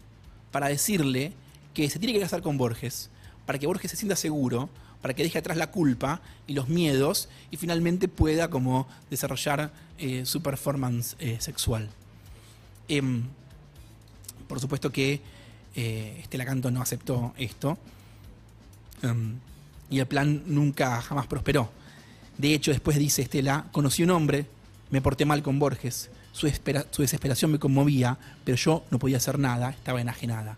para 0.50 0.66
decirle 0.66 1.32
que 1.72 1.88
se 1.88 2.00
tiene 2.00 2.14
que 2.14 2.20
casar 2.20 2.42
con 2.42 2.58
Borges, 2.58 3.08
para 3.46 3.56
que 3.56 3.68
Borges 3.68 3.92
se 3.92 3.96
sienta 3.96 4.16
seguro, 4.16 4.68
para 5.02 5.14
que 5.14 5.22
deje 5.22 5.38
atrás 5.38 5.56
la 5.56 5.70
culpa 5.70 6.20
y 6.48 6.54
los 6.54 6.68
miedos 6.68 7.28
y 7.52 7.58
finalmente 7.58 8.08
pueda 8.08 8.50
como 8.50 8.88
desarrollar 9.08 9.70
eh, 9.98 10.26
su 10.26 10.42
performance 10.42 11.14
eh, 11.20 11.36
sexual. 11.38 11.88
Em, 12.88 13.22
por 14.48 14.58
supuesto 14.58 14.90
que 14.90 15.22
eh, 15.74 16.18
Estela 16.22 16.44
Canto 16.44 16.70
no 16.70 16.80
aceptó 16.82 17.34
esto. 17.38 17.78
Em, 19.02 19.34
y 19.90 19.98
el 19.98 20.06
plan 20.06 20.42
nunca 20.46 21.00
jamás 21.02 21.26
prosperó. 21.26 21.70
De 22.38 22.54
hecho, 22.54 22.70
después 22.70 22.98
dice 22.98 23.22
Estela, 23.22 23.66
conocí 23.72 24.02
un 24.02 24.10
hombre, 24.10 24.46
me 24.90 25.00
porté 25.02 25.24
mal 25.24 25.42
con 25.42 25.58
Borges, 25.58 26.10
su, 26.32 26.46
espera- 26.46 26.86
su 26.90 27.02
desesperación 27.02 27.52
me 27.52 27.58
conmovía, 27.58 28.16
pero 28.44 28.56
yo 28.56 28.84
no 28.90 28.98
podía 28.98 29.18
hacer 29.18 29.38
nada, 29.38 29.70
estaba 29.70 30.00
enajenada. 30.00 30.56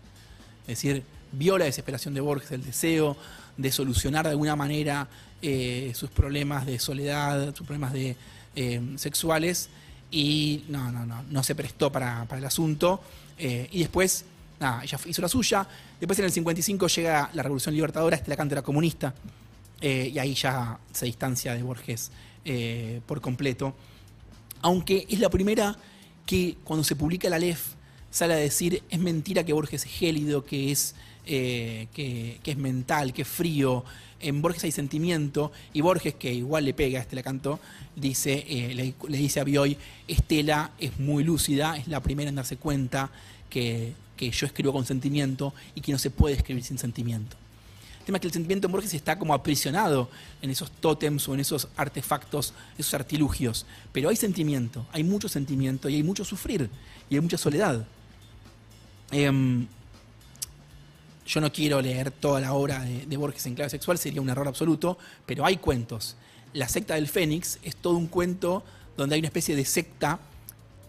Es 0.61 0.77
decir, 0.81 1.03
vio 1.31 1.57
la 1.57 1.65
desesperación 1.65 2.13
de 2.13 2.21
Borges, 2.21 2.51
el 2.51 2.63
deseo 2.63 3.15
de 3.57 3.71
solucionar 3.71 4.25
de 4.25 4.31
alguna 4.31 4.55
manera 4.55 5.07
eh, 5.41 5.91
sus 5.93 6.09
problemas 6.09 6.65
de 6.65 6.79
soledad, 6.79 7.53
sus 7.55 7.65
problemas 7.67 7.93
de, 7.93 8.15
eh, 8.55 8.81
sexuales, 8.95 9.69
y 10.09 10.63
no, 10.69 10.91
no, 10.91 11.05
no, 11.05 11.23
no 11.29 11.43
se 11.43 11.53
prestó 11.53 11.91
para, 11.91 12.25
para 12.25 12.39
el 12.39 12.45
asunto. 12.45 13.01
eh, 13.37 13.67
y 13.71 13.79
después, 13.79 14.25
nada, 14.59 14.83
ella 14.83 14.99
hizo 15.05 15.21
la 15.21 15.29
suya. 15.29 15.67
Después 15.99 16.17
en 16.19 16.25
el 16.25 16.31
55 16.31 16.87
llega 16.87 17.29
la 17.33 17.43
Revolución 17.43 17.75
Libertadora, 17.75 18.15
Estela 18.15 18.35
Canto 18.35 18.55
era 18.55 18.61
comunista, 18.61 19.13
eh, 19.81 20.11
y 20.13 20.19
ahí 20.19 20.33
ya 20.33 20.79
se 20.91 21.05
distancia 21.05 21.53
de 21.53 21.63
Borges 21.63 22.11
eh, 22.45 23.01
por 23.05 23.21
completo. 23.21 23.75
Aunque 24.61 25.05
es 25.09 25.19
la 25.19 25.29
primera 25.29 25.75
que 26.25 26.57
cuando 26.63 26.83
se 26.83 26.95
publica 26.95 27.29
la 27.29 27.39
LEF 27.39 27.75
sale 28.09 28.33
a 28.33 28.37
decir 28.37 28.81
es 28.89 28.99
mentira 28.99 29.43
que 29.43 29.53
Borges 29.53 29.85
es 29.85 29.91
gélido, 29.91 30.43
que 30.43 30.71
es, 30.71 30.95
eh, 31.25 31.87
que, 31.93 32.39
es 32.43 32.57
mental, 32.57 33.13
que 33.13 33.21
es 33.21 33.27
frío. 33.27 33.85
En 34.19 34.41
Borges 34.41 34.63
hay 34.63 34.71
sentimiento 34.71 35.51
y 35.73 35.81
Borges, 35.81 36.15
que 36.15 36.33
igual 36.33 36.65
le 36.65 36.73
pega 36.73 36.97
a 36.97 37.03
Estela 37.03 37.21
Cantó, 37.21 37.59
dice, 37.95 38.43
le, 38.73 38.95
le 39.07 39.17
dice 39.17 39.39
a 39.39 39.43
Bioy, 39.43 39.77
Estela 40.07 40.71
es 40.79 40.99
muy 40.99 41.23
lúcida, 41.23 41.77
es 41.77 41.87
la 41.87 42.01
primera 42.01 42.29
en 42.29 42.35
darse 42.35 42.57
cuenta 42.57 43.11
que, 43.51 43.93
que 44.17 44.29
yo 44.29 44.45
escribo 44.45 44.73
con 44.73 44.85
sentimiento 44.85 45.53
y 45.75 45.81
que 45.81 45.91
no 45.91 45.97
se 45.97 46.09
puede 46.09 46.35
escribir 46.35 46.63
sin 46.63 46.77
sentimiento. 46.77 47.37
El 47.99 48.05
tema 48.05 48.17
es 48.17 48.21
que 48.21 48.27
el 48.27 48.33
sentimiento 48.33 48.67
en 48.67 48.71
Borges 48.71 48.93
está 48.93 49.19
como 49.19 49.33
aprisionado 49.33 50.09
en 50.41 50.49
esos 50.49 50.71
tótems 50.71 51.27
o 51.27 51.33
en 51.33 51.41
esos 51.41 51.67
artefactos, 51.75 52.53
esos 52.77 52.93
artilugios. 52.93 53.65
Pero 53.91 54.09
hay 54.09 54.15
sentimiento, 54.15 54.85
hay 54.91 55.03
mucho 55.03 55.29
sentimiento 55.29 55.89
y 55.89 55.95
hay 55.95 56.03
mucho 56.03 56.25
sufrir 56.25 56.69
y 57.09 57.15
hay 57.15 57.21
mucha 57.21 57.37
soledad. 57.37 57.85
Em, 59.11 59.67
yo 61.25 61.41
no 61.41 61.51
quiero 61.51 61.81
leer 61.81 62.11
toda 62.11 62.39
la 62.39 62.53
obra 62.53 62.79
de, 62.79 63.05
de 63.05 63.17
Borges 63.17 63.45
en 63.45 63.55
clave 63.55 63.69
sexual, 63.69 63.97
sería 63.97 64.21
un 64.21 64.29
error 64.29 64.47
absoluto, 64.47 64.97
pero 65.25 65.45
hay 65.45 65.57
cuentos. 65.57 66.15
La 66.53 66.69
secta 66.69 66.95
del 66.95 67.07
Fénix 67.07 67.59
es 67.61 67.75
todo 67.75 67.97
un 67.97 68.07
cuento 68.07 68.63
donde 68.95 69.15
hay 69.15 69.19
una 69.19 69.27
especie 69.27 69.55
de 69.55 69.65
secta 69.65 70.19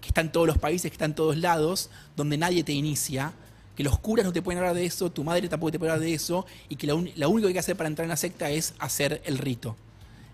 que 0.00 0.08
está 0.08 0.20
en 0.20 0.30
todos 0.32 0.46
los 0.46 0.58
países, 0.58 0.90
que 0.90 0.94
está 0.94 1.04
en 1.04 1.14
todos 1.14 1.36
lados, 1.36 1.90
donde 2.16 2.36
nadie 2.38 2.62
te 2.64 2.72
inicia, 2.72 3.32
que 3.76 3.84
los 3.84 3.98
curas 3.98 4.26
no 4.26 4.32
te 4.32 4.42
pueden 4.42 4.58
hablar 4.58 4.74
de 4.74 4.84
eso, 4.84 5.10
tu 5.10 5.22
madre 5.24 5.48
tampoco 5.48 5.70
te 5.72 5.78
puede 5.78 5.92
hablar 5.92 6.04
de 6.06 6.14
eso, 6.14 6.46
y 6.68 6.76
que 6.76 6.86
lo, 6.86 6.96
un- 6.96 7.10
lo 7.16 7.30
único 7.30 7.46
que 7.46 7.48
hay 7.48 7.52
que 7.54 7.58
hacer 7.60 7.76
para 7.76 7.88
entrar 7.88 8.04
en 8.04 8.10
la 8.10 8.16
secta 8.16 8.50
es 8.50 8.74
hacer 8.78 9.22
el 9.24 9.38
rito. 9.38 9.76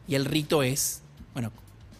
Y 0.09 0.15
el 0.15 0.25
rito 0.25 0.63
es, 0.63 1.01
bueno, 1.33 1.51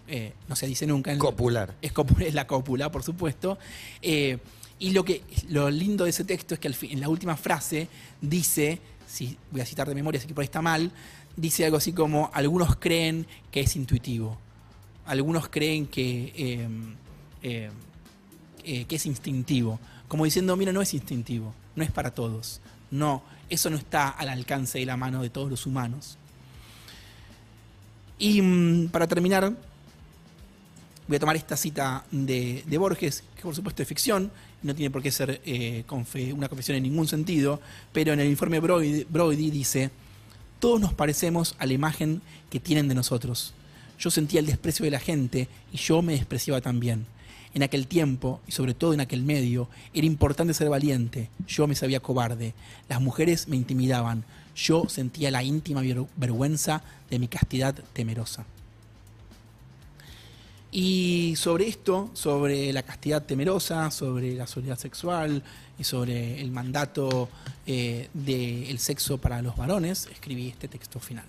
eh, 0.09 0.33
no 0.49 0.57
se 0.57 0.67
dice 0.67 0.87
nunca. 0.87 1.13
en- 1.13 1.19
Copular. 1.19 1.75
Es, 1.83 1.93
la 2.35 2.47
cópula, 2.47 2.91
por 2.91 3.03
supuesto. 3.03 3.59
Eh, 4.03 4.39
y 4.79 4.91
lo, 4.91 5.05
que, 5.05 5.23
lo 5.49 5.71
lindo 5.71 6.05
de 6.05 6.11
ese 6.11 6.25
texto 6.25 6.55
es 6.55 6.61
que 6.61 6.69
al 6.69 6.75
fin- 6.75 6.93
en 6.93 7.01
la 7.01 7.09
última 7.09 7.37
frase 7.37 7.89
dice, 8.21 8.81
si 9.07 9.37
voy 9.51 9.61
a 9.61 9.67
citar 9.67 9.89
de 9.89 9.95
memoria, 9.95 10.19
así 10.19 10.27
que 10.29 10.35
por 10.35 10.43
ahí 10.43 10.47
está 10.47 10.61
mal, 10.63 10.91
dice 11.37 11.65
algo 11.65 11.77
así 11.79 11.93
como, 11.93 12.31
algunos 12.35 12.77
creen 12.77 13.27
que 13.51 13.61
es 13.61 13.77
intuitivo, 13.77 14.37
algunos 15.07 15.49
creen 15.49 15.87
que, 15.87 16.33
eh, 16.37 16.69
eh, 17.45 17.71
eh, 18.65 18.87
que 18.87 18.97
es 18.97 19.05
instintivo, 19.05 19.79
como 20.09 20.25
diciendo, 20.25 20.57
mira, 20.57 20.73
no 20.73 20.81
es 20.81 20.95
instintivo, 20.95 21.53
no 21.77 21.85
es 21.85 21.91
para 21.91 22.11
todos, 22.11 22.63
no, 22.91 23.23
eso 23.51 23.69
no 23.69 23.77
está 23.77 24.09
al 24.09 24.31
alcance 24.31 24.79
de 24.79 24.87
la 24.87 24.97
mano 24.97 25.21
de 25.21 25.29
todos 25.29 25.51
los 25.51 25.67
humanos. 25.67 26.17
Y 28.19 28.41
mm, 28.41 28.89
para 28.89 29.07
terminar, 29.07 29.53
voy 31.07 31.17
a 31.17 31.21
tomar 31.21 31.37
esta 31.37 31.55
cita 31.55 32.07
de, 32.11 32.65
Borges, 32.79 33.23
que 33.37 33.43
por 33.43 33.55
supuesto 33.55 33.83
es 33.83 33.89
ficción, 33.89 34.33
no 34.63 34.75
tiene 34.75 34.91
por 34.91 35.03
qué 35.03 35.11
ser 35.11 35.43
eh, 35.45 35.85
una 36.33 36.49
confesión 36.49 36.79
en 36.79 36.85
ningún 36.85 37.07
sentido, 37.07 37.61
pero 37.93 38.15
en 38.15 38.21
el 38.21 38.29
informe 38.29 38.59
Brody, 38.59 39.05
Brody 39.05 39.51
dice, 39.51 39.91
todos 40.61 40.81
nos 40.81 40.95
parecemos 40.95 41.57
a 41.59 41.67
la 41.67 41.75
imagen 41.75 42.23
que 42.49 42.59
tienen 42.59 42.89
de 42.89 42.95
nosotros. 42.95 43.53
Yo 43.99 44.11
sentía 44.11 44.41
el 44.41 44.47
desprecio 44.47 44.87
de 44.87 44.93
la 44.93 44.99
gente 44.99 45.47
y 45.73 45.77
yo 45.77 46.01
me 46.01 46.15
despreciaba 46.15 46.63
también. 46.63 47.07
En 47.55 47.63
aquel 47.63 47.87
tiempo, 47.87 48.41
y 48.49 48.53
sobre 48.53 48.75
todo 48.75 48.95
en 48.95 49.01
aquel 49.01 49.23
medio, 49.23 49.69
era 49.95 50.07
importante 50.07 50.53
ser 50.55 50.69
valiente. 50.69 51.31
Yo 51.47 51.67
me 51.69 51.77
sabía 51.77 52.01
cobarde. 52.01 52.53
Las 52.89 53.01
mujeres 53.01 53.47
me 53.47 53.57
intimidaban. 53.57 54.25
Yo 54.57 54.89
sentía 54.89 55.31
la 55.31 55.43
íntima 55.45 55.81
ver- 55.81 56.05
vergüenza 56.17 56.83
de 57.11 57.19
mi 57.21 57.29
castidad 57.29 57.75
temerosa. 57.93 58.45
Y 60.73 61.35
sobre 61.37 61.69
esto, 61.69 62.11
sobre 62.15 62.73
la 62.73 62.83
castidad 62.83 63.23
temerosa, 63.23 63.93
sobre 63.93 64.35
la 64.35 64.49
soledad 64.49 64.77
sexual 64.77 65.45
y 65.79 65.85
sobre 65.85 66.41
el 66.41 66.51
mandato 66.51 67.29
eh, 67.65 68.09
del 68.13 68.81
sexo 68.81 69.19
para 69.19 69.41
los 69.41 69.57
varones, 69.57 70.09
escribí 70.13 70.49
este 70.49 70.67
texto 70.67 70.99
final. 70.99 71.27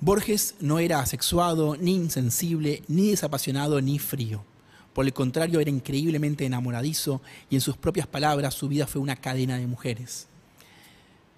Borges 0.00 0.54
no 0.60 0.78
era 0.78 1.00
asexuado, 1.00 1.76
ni 1.76 1.94
insensible, 1.96 2.82
ni 2.86 3.10
desapasionado, 3.10 3.80
ni 3.80 3.98
frío. 3.98 4.44
Por 4.92 5.06
el 5.06 5.12
contrario, 5.12 5.58
era 5.58 5.70
increíblemente 5.70 6.46
enamoradizo 6.46 7.20
y 7.50 7.56
en 7.56 7.60
sus 7.60 7.76
propias 7.76 8.06
palabras 8.06 8.54
su 8.54 8.68
vida 8.68 8.86
fue 8.86 9.00
una 9.00 9.16
cadena 9.16 9.56
de 9.56 9.66
mujeres. 9.66 10.28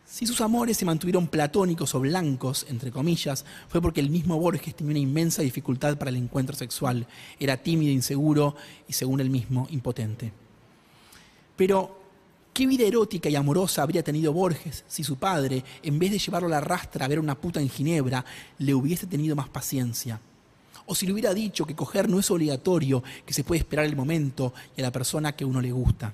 Si 0.07 0.27
sus 0.27 0.41
amores 0.41 0.77
se 0.77 0.85
mantuvieron 0.85 1.29
platónicos 1.29 1.95
o 1.95 2.01
blancos, 2.01 2.67
entre 2.69 2.91
comillas, 2.91 3.47
fue 3.69 3.81
porque 3.81 4.01
el 4.01 4.11
mismo 4.11 4.39
Borges 4.39 4.75
tenía 4.75 4.91
una 4.91 4.99
inmensa 4.99 5.41
dificultad 5.41 5.97
para 5.97 6.11
el 6.11 6.17
encuentro 6.17 6.57
sexual. 6.57 7.07
Era 7.39 7.57
tímido, 7.57 7.93
inseguro 7.93 8.57
y, 8.89 8.93
según 8.93 9.21
él 9.21 9.31
mismo, 9.31 9.69
impotente. 9.71 10.33
Pero, 11.57 12.00
¿qué 12.53 12.67
vida 12.67 12.85
erótica 12.85 13.29
y 13.29 13.37
amorosa 13.37 13.83
habría 13.83 14.03
tenido 14.03 14.33
Borges 14.33 14.85
si 14.89 15.05
su 15.05 15.17
padre, 15.17 15.65
en 15.83 15.99
vez 15.99 16.11
de 16.11 16.19
llevarlo 16.19 16.49
a 16.49 16.53
la 16.53 16.61
rastra 16.61 17.05
a 17.05 17.09
ver 17.09 17.19
a 17.19 17.23
una 17.23 17.35
puta 17.35 17.61
en 17.61 17.69
Ginebra, 17.69 18.25
le 18.59 18.75
hubiese 18.75 19.07
tenido 19.07 19.37
más 19.37 19.49
paciencia? 19.49 20.21
O 20.87 20.95
si 20.95 21.07
le 21.07 21.13
hubiera 21.13 21.33
dicho 21.33 21.65
que 21.65 21.77
coger 21.77 22.09
no 22.09 22.19
es 22.19 22.31
obligatorio, 22.31 23.03
que 23.25 23.33
se 23.33 23.45
puede 23.45 23.61
esperar 23.61 23.87
el 23.87 23.97
momento 23.97 24.53
y 24.77 24.81
a 24.81 24.85
la 24.85 24.93
persona 24.93 25.37
que 25.37 25.45
uno 25.45 25.61
le 25.61 25.73
gusta. 25.73 26.13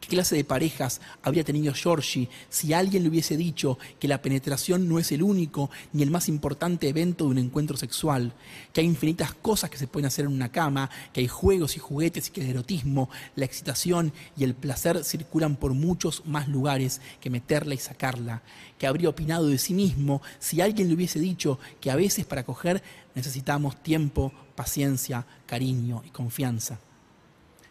¿Qué 0.00 0.08
clase 0.08 0.34
de 0.34 0.44
parejas 0.44 1.02
habría 1.22 1.44
tenido 1.44 1.74
Georgie 1.74 2.30
si 2.48 2.72
alguien 2.72 3.02
le 3.02 3.10
hubiese 3.10 3.36
dicho 3.36 3.78
que 3.98 4.08
la 4.08 4.22
penetración 4.22 4.88
no 4.88 4.98
es 4.98 5.12
el 5.12 5.22
único 5.22 5.70
ni 5.92 6.02
el 6.02 6.10
más 6.10 6.26
importante 6.26 6.88
evento 6.88 7.24
de 7.24 7.30
un 7.32 7.38
encuentro 7.38 7.76
sexual? 7.76 8.32
Que 8.72 8.80
hay 8.80 8.86
infinitas 8.86 9.34
cosas 9.34 9.68
que 9.68 9.76
se 9.76 9.86
pueden 9.86 10.06
hacer 10.06 10.24
en 10.24 10.32
una 10.32 10.50
cama, 10.50 10.88
que 11.12 11.20
hay 11.20 11.28
juegos 11.28 11.76
y 11.76 11.80
juguetes 11.80 12.28
y 12.28 12.30
que 12.30 12.40
el 12.40 12.48
erotismo, 12.48 13.10
la 13.36 13.44
excitación 13.44 14.14
y 14.38 14.44
el 14.44 14.54
placer 14.54 15.04
circulan 15.04 15.56
por 15.56 15.74
muchos 15.74 16.24
más 16.24 16.48
lugares 16.48 17.02
que 17.20 17.28
meterla 17.28 17.74
y 17.74 17.78
sacarla. 17.78 18.42
Que 18.78 18.86
habría 18.86 19.10
opinado 19.10 19.48
de 19.48 19.58
sí 19.58 19.74
mismo 19.74 20.22
si 20.38 20.62
alguien 20.62 20.88
le 20.88 20.94
hubiese 20.94 21.20
dicho 21.20 21.58
que 21.78 21.90
a 21.90 21.96
veces 21.96 22.24
para 22.24 22.44
coger 22.44 22.82
necesitamos 23.14 23.82
tiempo, 23.82 24.32
paciencia, 24.56 25.26
cariño 25.44 26.02
y 26.06 26.08
confianza. 26.08 26.80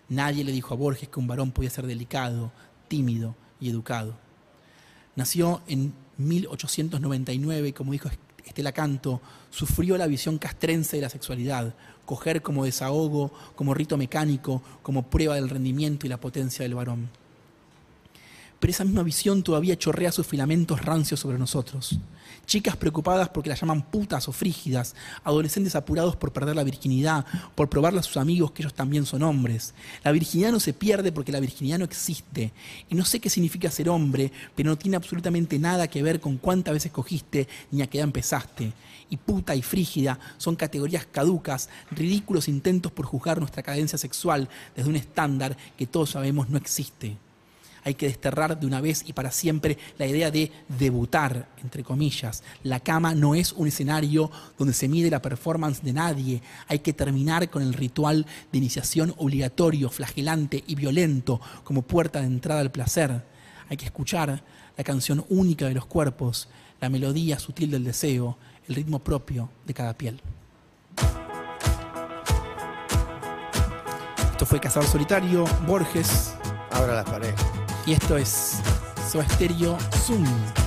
Nadie 0.10 0.44
le 0.44 0.52
dijo 0.52 0.74
a 0.74 0.78
Borges 0.78 1.08
que 1.08 1.20
un 1.20 1.28
varón 1.28 1.52
podía 1.52 1.70
ser 1.70 1.86
delicado, 1.86 2.52
tímido 2.88 3.36
y 3.60 3.70
educado. 3.70 4.18
Nació 5.16 5.62
en 5.68 5.94
1899 6.18 7.70
y 7.70 7.74
como 7.74 7.92
dijo 7.92 8.10
Estela 8.46 8.72
Canto, 8.72 9.22
sufrió 9.50 9.98
la 9.98 10.08
visión 10.08 10.40
castrense 10.40 10.98
de 10.98 11.04
la 11.04 11.10
sexualidad, 11.10 11.76
coger 12.06 12.42
como 12.42 12.66
desahogo, 12.66 13.32
como 13.56 13.74
rito 13.74 13.98
mecánico, 13.98 14.64
como 14.82 15.10
prueba 15.10 15.36
del 15.36 15.50
rendimiento 15.50 16.06
y 16.06 16.10
la 16.10 16.20
potencia 16.20 16.64
del 16.64 16.74
varón. 16.74 17.10
Pero 18.60 18.72
esa 18.72 18.84
misma 18.84 19.04
visión 19.04 19.44
todavía 19.44 19.78
chorrea 19.78 20.12
sus 20.12 20.28
filamentos 20.28 20.84
rancios 20.84 21.20
sobre 21.20 21.38
nosotros. 21.38 22.00
Chicas 22.50 22.76
preocupadas 22.76 23.30
porque 23.30 23.48
las 23.48 23.62
llaman 23.62 23.84
putas 23.84 24.28
o 24.28 24.32
frígidas, 24.32 24.96
adolescentes 25.24 25.76
apurados 25.76 26.16
por 26.16 26.34
perder 26.34 26.56
la 26.56 26.64
virginidad, 26.64 27.24
por 27.54 27.70
probarle 27.70 28.00
a 28.00 28.04
sus 28.04 28.18
amigos 28.18 28.50
que 28.50 28.64
ellos 28.64 28.74
también 28.74 29.06
son 29.06 29.22
hombres. 29.22 29.76
La 30.04 30.12
virginidad 30.12 30.52
no 30.52 30.60
se 30.60 30.74
pierde 30.74 31.12
porque 31.12 31.32
la 31.32 31.40
virginidad 31.40 31.78
no 31.78 31.86
existe. 31.86 32.52
Y 32.90 32.96
no 32.96 33.06
sé 33.06 33.20
qué 33.20 33.30
significa 33.30 33.70
ser 33.70 33.88
hombre, 33.88 34.32
pero 34.56 34.72
no 34.72 34.80
tiene 34.80 34.98
absolutamente 34.98 35.60
nada 35.60 35.88
que 35.90 36.02
ver 36.02 36.20
con 36.20 36.38
cuántas 36.38 36.74
veces 36.74 36.92
cogiste 36.92 37.48
ni 37.70 37.84
a 37.84 37.88
qué 37.88 38.00
edad 38.00 38.08
empezaste. 38.08 38.74
Y 39.12 39.18
puta 39.18 39.56
y 39.56 39.62
frígida 39.62 40.18
son 40.40 40.56
categorías 40.56 41.06
caducas, 41.06 41.70
ridículos 41.92 42.48
intentos 42.48 42.92
por 42.92 43.06
juzgar 43.06 43.38
nuestra 43.38 43.62
cadencia 43.62 44.00
sexual 44.00 44.50
desde 44.76 44.90
un 44.90 44.96
estándar 44.96 45.56
que 45.78 45.86
todos 45.86 46.10
sabemos 46.10 46.50
no 46.50 46.58
existe. 46.58 47.16
Hay 47.84 47.96
que 47.96 48.08
desterrar 48.08 48.60
de 48.60 48.66
una 48.66 48.82
vez 48.82 49.04
y 49.08 49.14
para 49.14 49.32
siempre 49.32 49.78
la 49.98 50.06
idea 50.06 50.32
de 50.32 50.52
debutar, 50.68 51.50
entre 51.62 51.84
comillas. 51.84 52.44
La 52.64 52.80
cama 52.80 53.16
no 53.16 53.36
es 53.36 53.54
un 53.54 53.68
escenario 53.68 54.32
donde 54.58 54.74
se 54.74 54.88
mide 54.88 55.10
la 55.10 55.22
performance 55.22 55.82
de 55.82 55.94
nadie. 55.94 56.42
Hay 56.68 56.80
que 56.80 56.94
terminar 56.94 57.50
con 57.50 57.62
el 57.62 57.74
ritual 57.74 58.26
de 58.52 58.58
iniciación 58.58 59.14
obligatorio, 59.18 59.90
flagelante 59.90 60.64
y 60.68 60.76
violento 60.76 61.40
como 61.64 61.82
puerta 61.82 62.20
de 62.20 62.28
entrada 62.28 62.62
al 62.62 62.72
placer. 62.72 63.24
Hay 63.70 63.78
que 63.78 63.86
escuchar 63.86 64.44
la 64.78 64.84
canción 64.84 65.26
única 65.30 65.68
de 65.68 65.74
los 65.74 65.86
cuerpos, 65.86 66.50
la 66.82 66.90
melodía 66.90 67.40
sutil 67.40 67.72
del 67.72 67.84
deseo, 67.84 68.38
el 68.68 68.76
ritmo 68.76 69.00
propio 69.00 69.50
de 69.66 69.74
cada 69.74 69.94
piel. 69.94 70.22
Esto 74.32 74.46
fue 74.46 74.60
Cazador 74.62 74.88
Solitario, 74.88 75.44
Borges, 75.68 76.34
Abra 76.72 76.96
las 76.96 77.06
paredes. 77.10 77.59
Y 77.90 77.94
esto 77.94 78.18
es 78.18 78.62
Soda 79.10 79.28
Stereo 79.30 79.76
Zoom. 80.06 80.59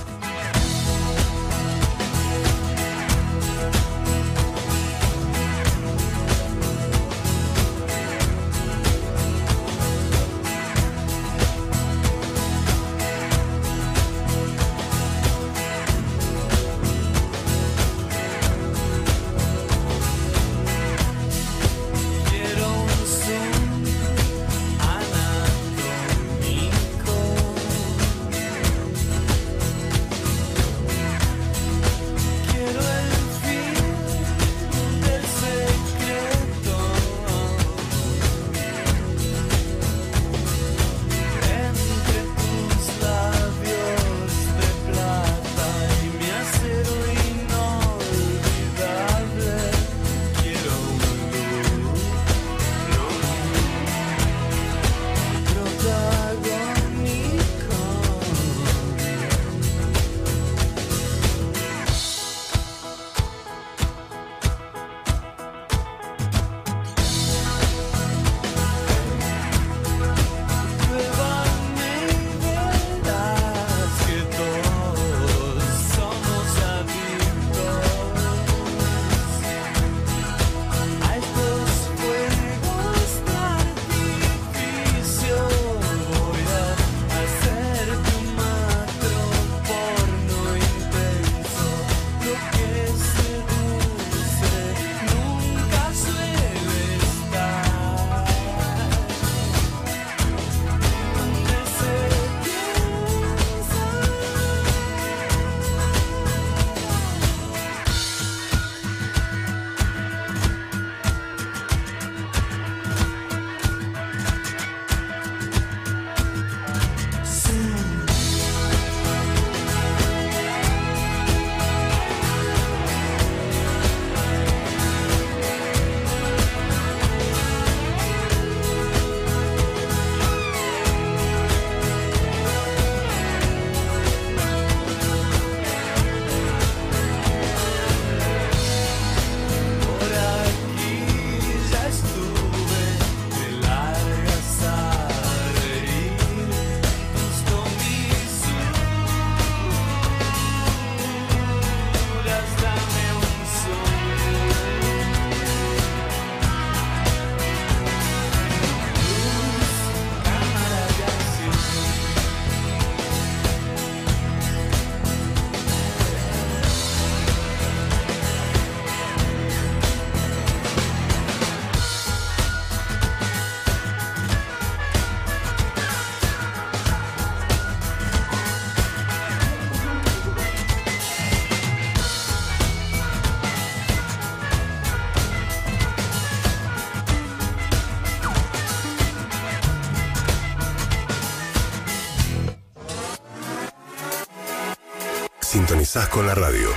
Con 196.09 196.25
la 196.25 196.33
radio. 196.33 196.69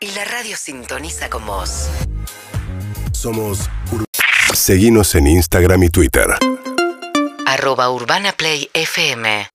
Y 0.00 0.10
la 0.12 0.24
radio 0.24 0.56
sintoniza 0.56 1.28
con 1.28 1.44
vos. 1.44 1.86
Somos 3.12 3.68
Ur- 3.92 4.04
Seguinos 4.54 5.14
en 5.16 5.26
Instagram 5.26 5.82
y 5.82 5.90
Twitter. 5.90 6.26
Arroba 7.46 7.90
Urbana 7.90 8.32
Play 8.32 8.70
FM 8.72 9.50